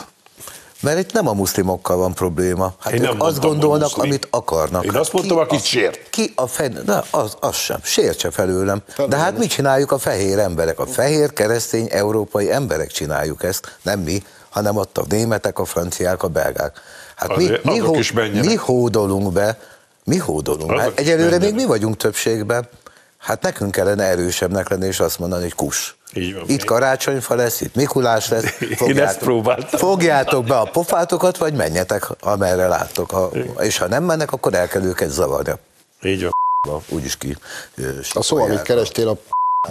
Mert 0.79 0.99
itt 0.99 1.11
nem 1.13 1.27
a 1.27 1.33
muszlimokkal 1.33 1.97
van 1.97 2.13
probléma. 2.13 2.73
Hát 2.79 2.93
Én 2.93 3.03
ők 3.03 3.23
azt 3.23 3.39
gondolnak, 3.39 3.97
amit 3.97 4.27
akarnak. 4.29 4.83
Én 4.85 4.95
azt 4.95 5.13
mondtam, 5.13 5.37
akit 5.37 5.63
sért. 5.63 6.09
Ki 6.09 6.31
a 6.35 6.47
fehér, 6.47 6.83
de 6.83 7.03
az, 7.11 7.37
az 7.39 7.55
sem, 7.55 7.79
sértse 7.83 8.31
felőlem. 8.31 8.81
felőlem. 8.87 9.17
De 9.17 9.23
hát 9.23 9.37
mit 9.37 9.49
csináljuk 9.49 9.91
a 9.91 9.97
fehér 9.97 10.39
emberek? 10.39 10.79
A 10.79 10.85
fehér 10.85 11.33
keresztény 11.33 11.87
európai 11.91 12.51
emberek 12.51 12.91
csináljuk 12.91 13.43
ezt, 13.43 13.77
nem 13.81 13.99
mi, 13.99 14.23
hanem 14.49 14.75
ott 14.75 14.97
a 14.97 15.05
németek, 15.09 15.59
a 15.59 15.65
franciák, 15.65 16.23
a 16.23 16.27
belgák. 16.27 16.81
Hát 17.15 17.29
Azért, 17.31 17.63
mi, 17.63 17.71
mi, 17.71 17.77
hó, 17.77 17.95
mi 18.31 18.55
hódolunk 18.55 19.31
be, 19.33 19.59
mi 20.03 20.17
hódolunk. 20.17 20.79
Hát 20.79 20.99
egyelőre 20.99 21.37
még 21.37 21.53
mi 21.53 21.65
vagyunk 21.65 21.97
többségben. 21.97 22.69
Hát 23.17 23.41
nekünk 23.41 23.71
kellene 23.71 24.03
erősebbnek 24.03 24.69
lenni, 24.69 24.85
és 24.85 24.99
azt 24.99 25.19
mondani, 25.19 25.41
hogy 25.41 25.55
kus. 25.55 25.95
Így 26.13 26.33
van, 26.33 26.43
itt 26.47 26.63
karácsonyfa 26.63 27.35
lesz, 27.35 27.61
itt 27.61 27.75
Mikulás 27.75 28.27
lesz. 28.29 28.45
Fogjátok, 28.51 28.87
Én 28.87 28.99
ezt 28.99 29.17
próbáltam. 29.17 29.79
Fogjátok 29.79 30.45
be 30.45 30.57
a 30.57 30.63
pofátokat, 30.63 31.37
vagy 31.37 31.53
menjetek, 31.53 32.09
amerre 32.19 32.67
láttok. 32.67 33.11
Ha, 33.11 33.29
és 33.59 33.77
ha 33.77 33.87
nem 33.87 34.03
mennek, 34.03 34.31
akkor 34.31 34.53
el 34.53 34.67
kell 34.67 34.83
őket 34.83 35.09
zavarni. 35.09 35.53
Így 36.01 36.21
van. 36.21 36.81
Úgyis 36.89 37.17
ki. 37.17 37.37
A 38.13 38.21
szó, 38.21 38.37
amit 38.37 38.61
kerestél 38.61 39.07
a 39.07 39.17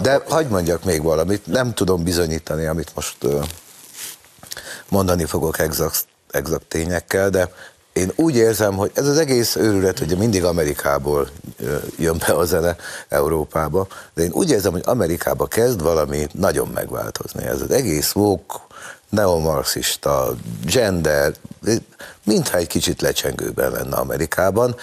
de 0.01 0.21
hagyd 0.27 0.49
mondjak 0.49 0.83
még 0.83 1.01
valamit, 1.01 1.45
nem 1.45 1.73
tudom 1.73 2.03
bizonyítani, 2.03 2.65
amit 2.65 2.91
most 2.95 3.17
mondani 4.89 5.25
fogok 5.25 5.59
exakt, 5.59 6.05
exakt 6.31 6.65
tényekkel, 6.65 7.29
de 7.29 7.51
Én 7.97 8.11
úgy 8.15 8.35
érzem, 8.35 8.75
hogy 8.75 8.91
ez 8.93 9.07
az 9.07 9.17
egész 9.17 9.55
őrület, 9.55 9.99
hogy 9.99 10.17
mindig 10.17 10.43
Amerikából 10.43 11.29
jön 11.97 12.17
be 12.27 12.33
a 12.33 12.45
zene 12.45 12.75
Európába, 13.09 13.87
de 14.13 14.23
én 14.23 14.31
úgy 14.31 14.49
érzem, 14.49 14.71
hogy 14.71 14.83
Amerikába 14.85 15.45
kezd 15.45 15.81
valami 15.81 16.27
nagyon 16.33 16.67
megváltozni. 16.67 17.45
Ez 17.45 17.61
az 17.61 17.71
egész 17.71 18.13
woke, 18.15 18.55
neomarxista, 19.09 20.35
gender, 20.65 21.33
mintha 22.23 22.57
egy 22.57 22.67
kicsit 22.67 23.01
lecsengőben 23.01 23.71
lenne 23.71 23.95
Amerikában, 23.95 24.75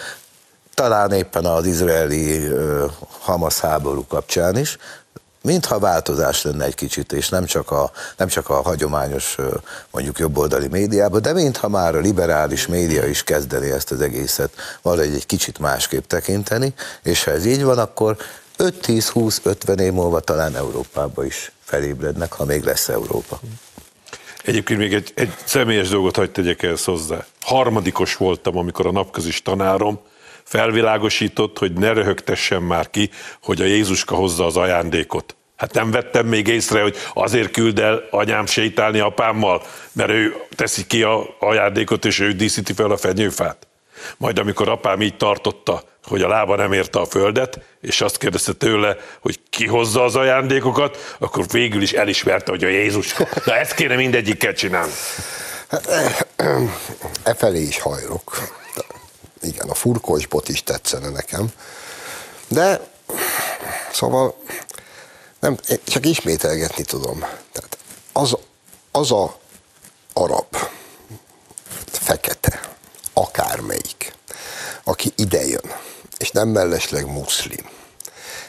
talán 0.74 1.12
éppen 1.12 1.44
az 1.44 1.66
izraeli 1.66 2.48
Hamas 3.20 3.60
háború 3.60 4.06
kapcsán 4.06 4.56
is, 4.56 4.78
mintha 5.44 5.78
változás 5.78 6.42
lenne 6.42 6.64
egy 6.64 6.74
kicsit, 6.74 7.12
és 7.12 7.28
nem 7.28 7.44
csak 7.44 7.70
a, 7.70 7.90
nem 8.16 8.28
csak 8.28 8.48
a 8.48 8.62
hagyományos 8.62 9.36
mondjuk 9.90 10.18
jobboldali 10.18 10.68
médiában, 10.68 11.22
de 11.22 11.32
mintha 11.32 11.68
már 11.68 11.94
a 11.94 12.00
liberális 12.00 12.66
média 12.66 13.06
is 13.06 13.24
kezdeni 13.24 13.70
ezt 13.70 13.90
az 13.90 14.00
egészet 14.00 14.52
valahogy 14.82 15.14
egy 15.14 15.26
kicsit 15.26 15.58
másképp 15.58 16.04
tekinteni, 16.04 16.74
és 17.02 17.24
ha 17.24 17.30
ez 17.30 17.46
így 17.46 17.64
van, 17.64 17.78
akkor 17.78 18.16
5-10-20-50 18.58 19.80
év 19.80 19.92
múlva 19.92 20.20
talán 20.20 20.56
Európába 20.56 21.24
is 21.24 21.52
felébrednek, 21.60 22.32
ha 22.32 22.44
még 22.44 22.62
lesz 22.62 22.88
Európa. 22.88 23.40
Egyébként 24.44 24.78
még 24.78 24.94
egy, 24.94 25.12
egy 25.14 25.34
személyes 25.44 25.88
dolgot 25.88 26.16
hagyd 26.16 26.30
tegyek 26.30 26.62
ehhez 26.62 26.84
hozzá. 26.84 27.26
Harmadikos 27.40 28.16
voltam, 28.16 28.56
amikor 28.56 28.86
a 28.86 28.92
napközis 28.92 29.42
tanárom 29.42 30.00
felvilágosított, 30.44 31.58
hogy 31.58 31.72
ne 31.72 31.92
röhögtessen 31.92 32.62
már 32.62 32.90
ki, 32.90 33.10
hogy 33.42 33.60
a 33.60 33.64
Jézuska 33.64 34.14
hozza 34.14 34.46
az 34.46 34.56
ajándékot. 34.56 35.36
Hát 35.56 35.72
nem 35.72 35.90
vettem 35.90 36.26
még 36.26 36.46
észre, 36.46 36.82
hogy 36.82 36.96
azért 37.14 37.50
küld 37.50 37.78
el 37.78 38.02
anyám 38.10 38.46
sétálni 38.46 38.98
apámmal, 38.98 39.62
mert 39.92 40.10
ő 40.10 40.34
teszi 40.56 40.86
ki 40.86 41.02
a 41.02 41.36
ajándékot, 41.40 42.04
és 42.04 42.18
ő 42.18 42.32
díszíti 42.32 42.72
fel 42.72 42.90
a 42.90 42.96
fenyőfát. 42.96 43.66
Majd 44.16 44.38
amikor 44.38 44.68
apám 44.68 45.02
így 45.02 45.16
tartotta, 45.16 45.82
hogy 46.04 46.22
a 46.22 46.28
lába 46.28 46.56
nem 46.56 46.72
érte 46.72 46.98
a 46.98 47.06
földet, 47.06 47.60
és 47.80 48.00
azt 48.00 48.18
kérdezte 48.18 48.52
tőle, 48.52 48.96
hogy 49.20 49.40
ki 49.50 49.66
hozza 49.66 50.04
az 50.04 50.16
ajándékokat, 50.16 51.16
akkor 51.18 51.44
végül 51.50 51.82
is 51.82 51.92
elismerte, 51.92 52.50
hogy 52.50 52.64
a 52.64 52.68
Jézus. 52.68 53.14
Na 53.44 53.56
ezt 53.56 53.74
kéne 53.74 53.96
mindegyikkel 53.96 54.52
csinálni. 54.52 54.92
Hát, 55.68 55.86
e 57.22 57.34
felé 57.34 57.60
is 57.60 57.80
hajlok. 57.80 58.38
Igen, 59.44 59.68
a 59.68 59.74
furkos 59.74 60.26
bot 60.26 60.48
is 60.48 60.62
tetszene 60.62 61.08
nekem. 61.08 61.52
De, 62.48 62.80
szóval 63.92 64.36
nem, 65.40 65.58
csak 65.84 66.06
ismételgetni 66.06 66.84
tudom. 66.84 67.18
Tehát 67.52 67.78
az, 68.12 68.36
az 68.90 69.12
a 69.12 69.38
arab, 70.12 70.56
fekete, 71.86 72.60
akármelyik, 73.12 74.12
aki 74.84 75.12
ide 75.16 75.46
jön, 75.46 75.72
és 76.16 76.30
nem 76.30 76.48
mellesleg 76.48 77.06
muszlim, 77.06 77.68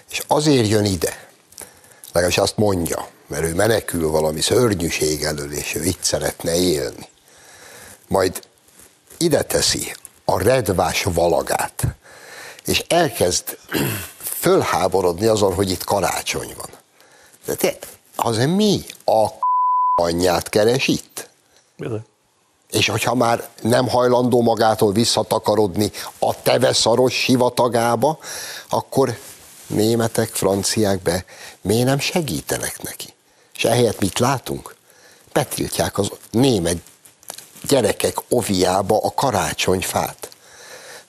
és 0.09 0.21
azért 0.27 0.67
jön 0.67 0.85
ide, 0.85 1.27
legalábbis 2.05 2.37
azt 2.37 2.57
mondja, 2.57 3.07
mert 3.27 3.43
ő 3.43 3.53
menekül 3.53 4.09
valami 4.09 4.41
szörnyűség 4.41 5.23
elől, 5.23 5.53
és 5.53 5.75
ő 5.75 5.83
itt 5.83 6.03
szeretne 6.03 6.55
élni. 6.55 7.07
Majd 8.07 8.41
ide 9.17 9.41
teszi 9.41 9.95
a 10.25 10.41
redvás 10.43 11.03
valagát, 11.03 11.83
és 12.65 12.83
elkezd 12.87 13.57
fölháborodni 14.17 15.25
azon, 15.25 15.53
hogy 15.53 15.71
itt 15.71 15.83
karácsony 15.83 16.53
van. 16.57 16.69
De 17.45 17.55
te, 17.55 17.77
az 18.15 18.37
mi 18.37 18.81
a 19.05 19.27
anyját 19.95 20.49
keres 20.49 20.87
itt? 20.87 21.29
Bizony. 21.77 22.03
És 22.71 22.87
hogyha 22.87 23.15
már 23.15 23.49
nem 23.61 23.87
hajlandó 23.87 24.41
magától 24.41 24.91
visszatakarodni 24.91 25.91
a 26.19 26.41
teveszaros 26.41 27.13
sivatagába, 27.13 28.19
akkor 28.69 29.17
németek, 29.67 30.29
franciák 30.29 31.01
be 31.01 31.25
miért 31.61 31.85
nem 31.85 31.99
segítenek 31.99 32.81
neki? 32.81 33.13
És 33.55 33.65
ehelyett 33.65 33.99
mit 33.99 34.19
látunk? 34.19 34.75
Betiltják 35.33 35.97
az 35.97 36.11
német 36.31 36.77
gyerekek 37.67 38.17
oviába 38.29 38.99
a 39.03 39.13
karácsonyfát. 39.13 40.29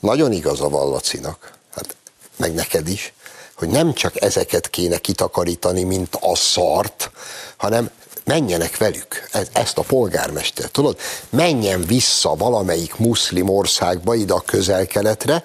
Nagyon 0.01 0.33
igaz 0.33 0.61
a 0.61 0.69
Vallacinak, 0.69 1.53
hát 1.75 1.97
meg 2.37 2.55
neked 2.55 2.89
is, 2.89 3.13
hogy 3.55 3.69
nem 3.69 3.93
csak 3.93 4.23
ezeket 4.23 4.71
kéne 4.71 4.99
kitakarítani, 4.99 5.83
mint 5.83 6.19
a 6.21 6.37
szart, 6.37 7.11
hanem 7.57 7.91
menjenek 8.25 8.77
velük, 8.77 9.29
ezt 9.53 9.79
a 9.79 9.83
polgármester, 9.83 10.71
tudod, 10.71 10.99
menjen 11.31 11.83
vissza 11.83 12.35
valamelyik 12.35 12.97
muszlim 12.97 13.49
országba, 13.49 14.15
ide 14.15 14.33
a 14.33 14.41
közel-keletre, 14.41 15.43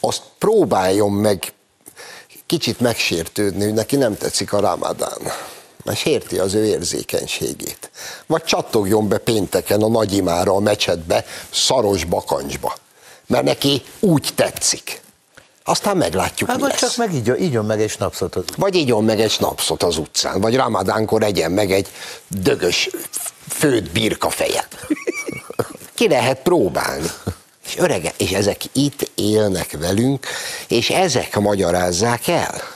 azt 0.00 0.22
próbáljon 0.38 1.12
meg 1.12 1.52
kicsit 2.46 2.80
megsértődni, 2.80 3.64
hogy 3.64 3.74
neki 3.74 3.96
nem 3.96 4.16
tetszik 4.16 4.52
a 4.52 4.60
ramadán 4.60 5.18
sérti 5.94 6.38
az 6.38 6.54
ő 6.54 6.64
érzékenységét. 6.64 7.90
Vagy 8.26 8.44
csattogjon 8.44 9.08
be 9.08 9.18
pénteken 9.18 9.82
a 9.82 9.88
nagyimára 9.88 10.54
a 10.54 10.60
mecsetbe, 10.60 11.24
szaros 11.50 12.04
bakancsba, 12.04 12.74
mert 13.26 13.44
neki 13.44 13.82
úgy 14.00 14.28
tetszik. 14.34 15.00
Aztán 15.64 15.96
meglátjuk, 15.96 16.48
hát 16.48 16.58
mi 16.58 16.62
vagy 16.62 16.70
lesz. 16.70 16.80
csak 16.80 16.96
meg 16.96 17.14
így, 17.14 17.32
így 17.40 17.52
meg 17.52 17.80
egy 17.80 17.90
snapszot 17.90 18.36
az 18.36 18.44
Vagy 18.56 18.74
így 18.74 18.94
meg 18.94 19.20
egy 19.20 19.30
snapszot 19.30 19.82
az 19.82 19.96
utcán, 19.96 20.40
vagy 20.40 20.56
ramadánkor 20.56 21.22
egyen 21.22 21.50
meg 21.50 21.72
egy 21.72 21.88
dögös 22.28 22.90
főt 23.48 23.90
birkafejet. 23.90 24.86
Ki 25.94 26.08
lehet 26.08 26.42
próbálni. 26.42 27.10
És 27.66 27.76
örege, 27.76 28.12
és 28.16 28.30
ezek 28.30 28.60
itt 28.72 29.10
élnek 29.14 29.76
velünk, 29.78 30.26
és 30.68 30.90
ezek 30.90 31.38
magyarázzák 31.38 32.28
el 32.28 32.67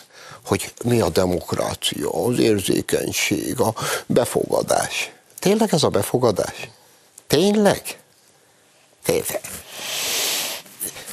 hogy 0.44 0.72
mi 0.84 1.00
a 1.00 1.08
demokrácia, 1.08 2.10
az 2.10 2.38
érzékenység, 2.38 3.60
a 3.60 3.74
befogadás. 4.06 5.12
Tényleg 5.38 5.74
ez 5.74 5.82
a 5.82 5.88
befogadás? 5.88 6.68
Tényleg? 7.26 7.98
Tényleg. 9.04 9.40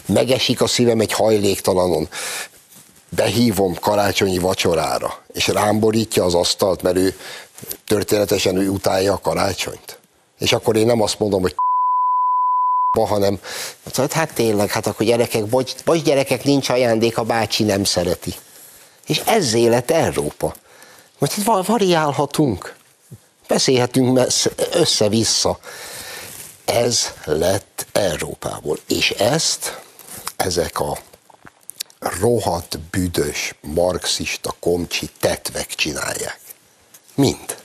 Megesik 0.06 0.62
a 0.62 0.68
szívem 0.68 1.00
egy 1.00 1.12
hajléktalanon. 1.12 2.10
Behívom 3.10 3.76
karácsonyi 3.80 4.38
vacsorára, 4.38 5.24
és 5.34 5.48
rám 5.48 5.80
borítja 5.80 6.24
az 6.24 6.34
asztalt, 6.34 6.82
mert 6.82 6.98
ő 6.98 7.18
történetesen 7.86 8.58
ő 8.58 8.70
utálja 8.70 9.14
a 9.14 9.20
karácsonyt. 9.20 10.00
És 10.40 10.54
akkor 10.54 10.76
én 10.76 10.86
nem 10.86 11.02
azt 11.02 11.20
mondom, 11.20 11.42
hogy 11.42 11.56
hanem 13.08 13.40
hát 14.12 14.34
tényleg, 14.34 14.70
hát 14.72 14.88
akkor 14.88 15.06
gyerekek, 15.06 15.46
bocs, 15.46 15.84
bocs 15.84 16.02
gyerekek, 16.02 16.44
nincs 16.44 16.70
ajándék, 16.70 17.18
a 17.18 17.24
bácsi 17.24 17.64
nem 17.64 17.84
szereti. 17.84 18.34
És 19.10 19.22
ez 19.26 19.54
élet 19.54 19.92
Európa. 19.92 20.56
Most 21.18 21.38
itt 21.38 21.46
variálhatunk, 21.46 22.76
beszélhetünk 23.48 24.20
össze-vissza. 24.72 25.60
Ez 26.66 27.14
lett 27.24 27.86
Európából. 27.92 28.80
És 28.88 29.10
ezt 29.10 29.80
ezek 30.36 30.80
a 30.80 30.98
rohadt, 32.00 32.80
büdös, 32.80 33.56
marxista, 33.62 34.56
komcsi 34.60 35.10
tetvek 35.20 35.68
csinálják. 35.68 36.40
Mind. 37.16 37.58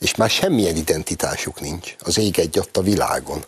És 0.00 0.14
már 0.14 0.30
semmilyen 0.30 0.76
identitásuk 0.76 1.60
nincs. 1.60 1.94
Az 1.98 2.18
ég 2.18 2.38
egy 2.38 2.58
a 2.72 2.80
világon 2.80 3.44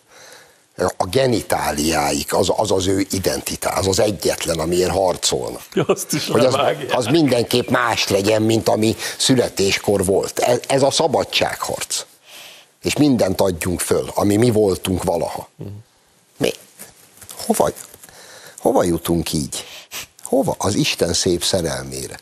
a 0.75 1.05
genitáliáik, 1.05 2.33
az, 2.33 2.51
az 2.55 2.71
az 2.71 2.87
ő 2.87 3.05
identitás, 3.09 3.77
az 3.77 3.87
az 3.87 3.99
egyetlen, 3.99 4.59
amiért 4.59 4.91
harcolnak. 4.91 5.63
Azt 5.87 6.13
is 6.13 6.27
hogy 6.27 6.45
az, 6.45 6.57
az 6.89 7.05
mindenképp 7.05 7.69
más 7.69 8.07
legyen, 8.07 8.41
mint 8.41 8.69
ami 8.69 8.95
születéskor 9.17 10.05
volt. 10.05 10.39
Ez, 10.39 10.59
ez 10.67 10.81
a 10.81 10.91
szabadságharc. 10.91 12.05
És 12.83 12.97
mindent 12.97 13.41
adjunk 13.41 13.79
föl, 13.79 14.11
ami 14.13 14.35
mi 14.35 14.49
voltunk 14.49 15.03
valaha. 15.03 15.49
Mi? 16.37 16.51
Hova, 17.45 17.69
hova 18.57 18.83
jutunk 18.83 19.33
így? 19.33 19.65
Hova? 20.23 20.55
Az 20.57 20.75
Isten 20.75 21.13
szép 21.13 21.43
szerelmére. 21.43 22.19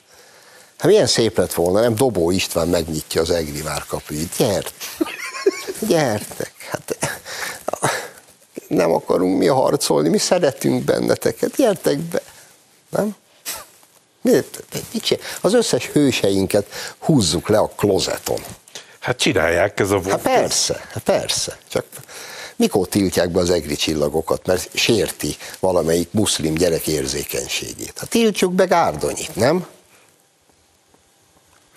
Hát 0.78 0.90
milyen 0.90 1.08
szép 1.08 1.38
lett 1.38 1.54
volna, 1.54 1.80
nem 1.80 1.96
Dobó 1.96 2.32
István 2.32 2.68
megnyitja 2.68 3.22
az 3.22 3.30
Egri 3.30 3.62
várkapuit. 3.62 4.38
Gyert! 4.38 4.74
Gyertek! 5.88 6.51
Nem 8.72 8.92
akarunk 8.92 9.38
mi 9.38 9.48
harcolni, 9.48 10.10
mi 10.10 10.18
szeretünk 10.18 10.84
benneteket, 10.84 11.56
gyertek 11.56 11.98
be. 11.98 12.22
Nem? 12.90 13.16
Miért? 14.22 14.64
Az 15.42 15.54
összes 15.54 15.88
hőseinket 15.88 16.66
húzzuk 17.00 17.50
le 17.50 17.58
a 17.58 17.72
klozeton. 17.76 18.40
Hát 19.00 19.18
csinálják 19.18 19.80
ez 19.80 19.92
a... 19.92 20.02
Hát 20.10 20.22
persze, 20.22 20.86
hát 20.94 21.04
persze. 21.04 21.58
Csak 21.68 21.86
mikor 22.56 22.88
tiltják 22.88 23.30
be 23.30 23.40
az 23.40 23.50
egri 23.50 23.76
csillagokat, 23.76 24.46
mert 24.46 24.70
sérti 24.74 25.36
valamelyik 25.60 26.08
muszlim 26.12 26.54
gyerek 26.54 26.88
érzékenységét. 26.88 27.94
Hát 27.96 28.10
tiltjuk 28.10 28.54
be 28.54 28.66
Gárdonyit, 28.66 29.36
nem? 29.36 29.68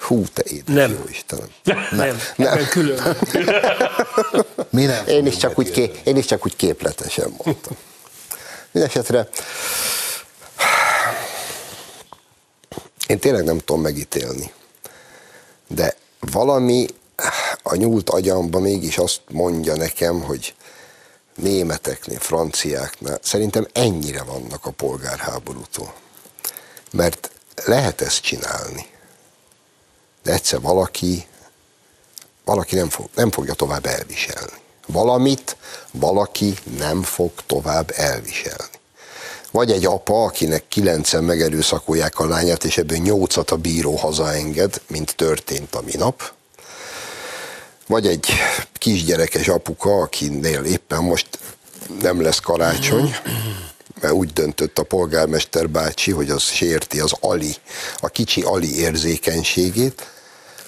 Hú, 0.04 0.24
te 0.32 0.42
édes 0.46 0.74
Nem. 0.74 0.90
jó 0.90 1.04
Istenem. 1.08 1.48
Nem, 1.90 2.20
ebben 2.36 2.68
külön. 2.68 3.16
Mi 4.70 4.84
nem 4.84 5.06
Én 5.06 5.26
is, 5.26 5.36
csak 5.36 5.58
úgy 5.58 5.70
ké, 5.70 5.90
én 6.04 6.16
is 6.16 6.24
csak 6.24 6.46
úgy 6.46 6.56
képletesen 6.56 7.34
mondtam. 7.44 7.76
Mindenesetre 8.70 9.28
én 13.06 13.18
tényleg 13.18 13.44
nem 13.44 13.58
tudom 13.58 13.82
megítélni, 13.82 14.52
de 15.68 15.96
valami 16.20 16.86
a 17.62 17.74
nyúlt 17.74 18.10
agyamba 18.10 18.58
mégis 18.58 18.98
azt 18.98 19.20
mondja 19.30 19.76
nekem, 19.76 20.20
hogy 20.22 20.54
németeknél, 21.34 22.18
franciáknál 22.18 23.18
szerintem 23.22 23.66
ennyire 23.72 24.22
vannak 24.22 24.66
a 24.66 24.70
polgárháborútól. 24.70 25.94
Mert 26.90 27.30
lehet 27.64 28.00
ezt 28.00 28.22
csinálni, 28.22 28.86
de 30.24 30.32
egyszer 30.32 30.60
valaki 30.60 31.26
valaki 32.44 32.76
nem, 32.76 32.88
fog, 32.88 33.08
nem 33.14 33.30
fogja 33.30 33.54
tovább 33.54 33.86
elviselni. 33.86 34.52
Valamit 34.86 35.56
valaki 35.90 36.54
nem 36.78 37.02
fog 37.02 37.32
tovább 37.46 37.92
elviselni. 37.96 38.72
Vagy 39.50 39.70
egy 39.70 39.86
apa, 39.86 40.24
akinek 40.24 40.68
kilencen 40.68 41.24
megerőszakolják 41.24 42.18
a 42.18 42.26
lányát, 42.26 42.64
és 42.64 42.78
ebből 42.78 42.98
nyolcat 42.98 43.50
a 43.50 43.56
bíró 43.56 43.94
hazaenged, 43.96 44.80
mint 44.86 45.16
történt 45.16 45.74
a 45.74 45.82
minap. 45.84 46.32
Vagy 47.86 48.06
egy 48.06 48.28
kisgyerekes 48.72 49.48
apuka, 49.48 50.00
akinél 50.00 50.64
éppen 50.64 51.02
most 51.02 51.38
nem 52.00 52.22
lesz 52.22 52.38
karácsony, 52.38 53.16
mert 54.00 54.14
úgy 54.14 54.32
döntött 54.32 54.78
a 54.78 54.82
polgármester 54.82 55.70
bácsi, 55.70 56.10
hogy 56.10 56.30
az 56.30 56.42
sérti 56.42 57.00
az 57.00 57.12
Ali, 57.20 57.54
a 58.00 58.08
kicsi 58.08 58.42
Ali 58.42 58.78
érzékenységét, 58.78 60.13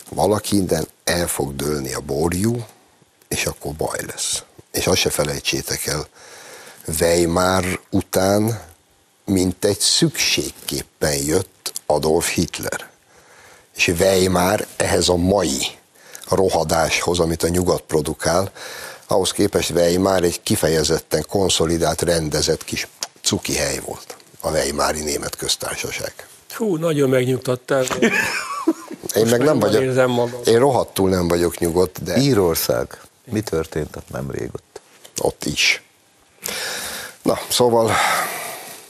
valaki 0.08 0.56
innen 0.56 0.88
el 1.04 1.26
fog 1.26 1.56
dőlni 1.56 1.94
a 1.94 2.00
borjú, 2.00 2.64
és 3.28 3.46
akkor 3.46 3.72
baj 3.72 3.98
lesz. 4.06 4.42
És 4.72 4.86
azt 4.86 5.00
se 5.00 5.10
felejtsétek 5.10 5.86
el, 5.86 6.06
Weimar 7.00 7.80
után 7.90 8.60
mint 9.24 9.64
egy 9.64 9.80
szükségképpen 9.80 11.14
jött 11.14 11.72
Adolf 11.86 12.28
Hitler. 12.28 12.90
És 13.76 13.88
Weimar 13.88 14.66
ehhez 14.76 15.08
a 15.08 15.16
mai 15.16 15.58
rohadáshoz, 16.28 17.18
amit 17.18 17.42
a 17.42 17.48
nyugat 17.48 17.82
produkál, 17.82 18.52
ahhoz 19.06 19.30
képest 19.30 19.70
Weimar 19.70 20.22
egy 20.22 20.42
kifejezetten 20.42 21.24
konszolidált, 21.28 22.02
rendezett 22.02 22.64
kis 22.64 22.88
cuki 23.22 23.54
hely 23.54 23.78
volt. 23.84 24.16
A 24.40 24.50
Weimári 24.50 25.00
Német 25.00 25.36
Köztársaság. 25.36 26.12
Hú, 26.50 26.76
nagyon 26.76 27.08
megnyugtattál. 27.08 27.84
Én 29.16 29.26
meg 29.26 29.40
nem 29.40 29.58
vagyok, 29.58 29.82
érzem 29.82 30.10
magam. 30.10 30.40
én 30.44 30.58
rohadtul 30.58 31.08
nem 31.08 31.28
vagyok 31.28 31.58
nyugodt, 31.58 32.02
de 32.02 32.16
Írország. 32.16 33.00
Mi 33.24 33.40
történt 33.40 33.96
ott 33.96 34.10
nem 34.10 34.30
régott? 34.30 34.66
ott 35.22 35.44
is. 35.44 35.82
Na, 37.22 37.38
szóval, 37.48 37.92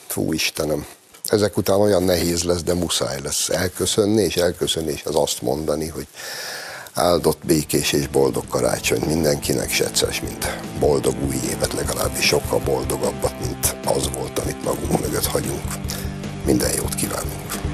fú 0.07 0.33
Istenem, 0.33 0.87
ezek 1.25 1.57
után 1.57 1.81
olyan 1.81 2.03
nehéz 2.03 2.43
lesz, 2.43 2.63
de 2.63 2.75
muszáj 2.75 3.21
lesz 3.23 3.49
elköszönni, 3.49 4.23
és 4.23 4.37
elköszönni, 4.37 4.93
és 4.93 5.03
az 5.05 5.15
azt 5.15 5.43
mondani, 5.43 5.89
hogy 5.89 6.07
áldott, 6.95 7.47
békés 7.47 7.93
és 7.93 8.09
boldog 8.09 8.49
karácsony 8.49 9.03
mindenkinek, 9.07 9.71
se 9.71 9.85
egyszer, 9.85 10.21
mint 10.23 10.59
boldog 10.79 11.15
új 11.27 11.37
évet, 11.51 11.73
legalábbis 11.73 12.27
sokkal 12.27 12.59
boldogabbat, 12.59 13.41
mint 13.41 13.77
az 13.85 14.11
volt, 14.19 14.39
amit 14.39 14.65
magunk 14.65 15.01
mögött 15.01 15.27
hagyunk. 15.27 15.75
Minden 16.45 16.75
jót 16.77 16.95
kívánunk! 16.95 17.66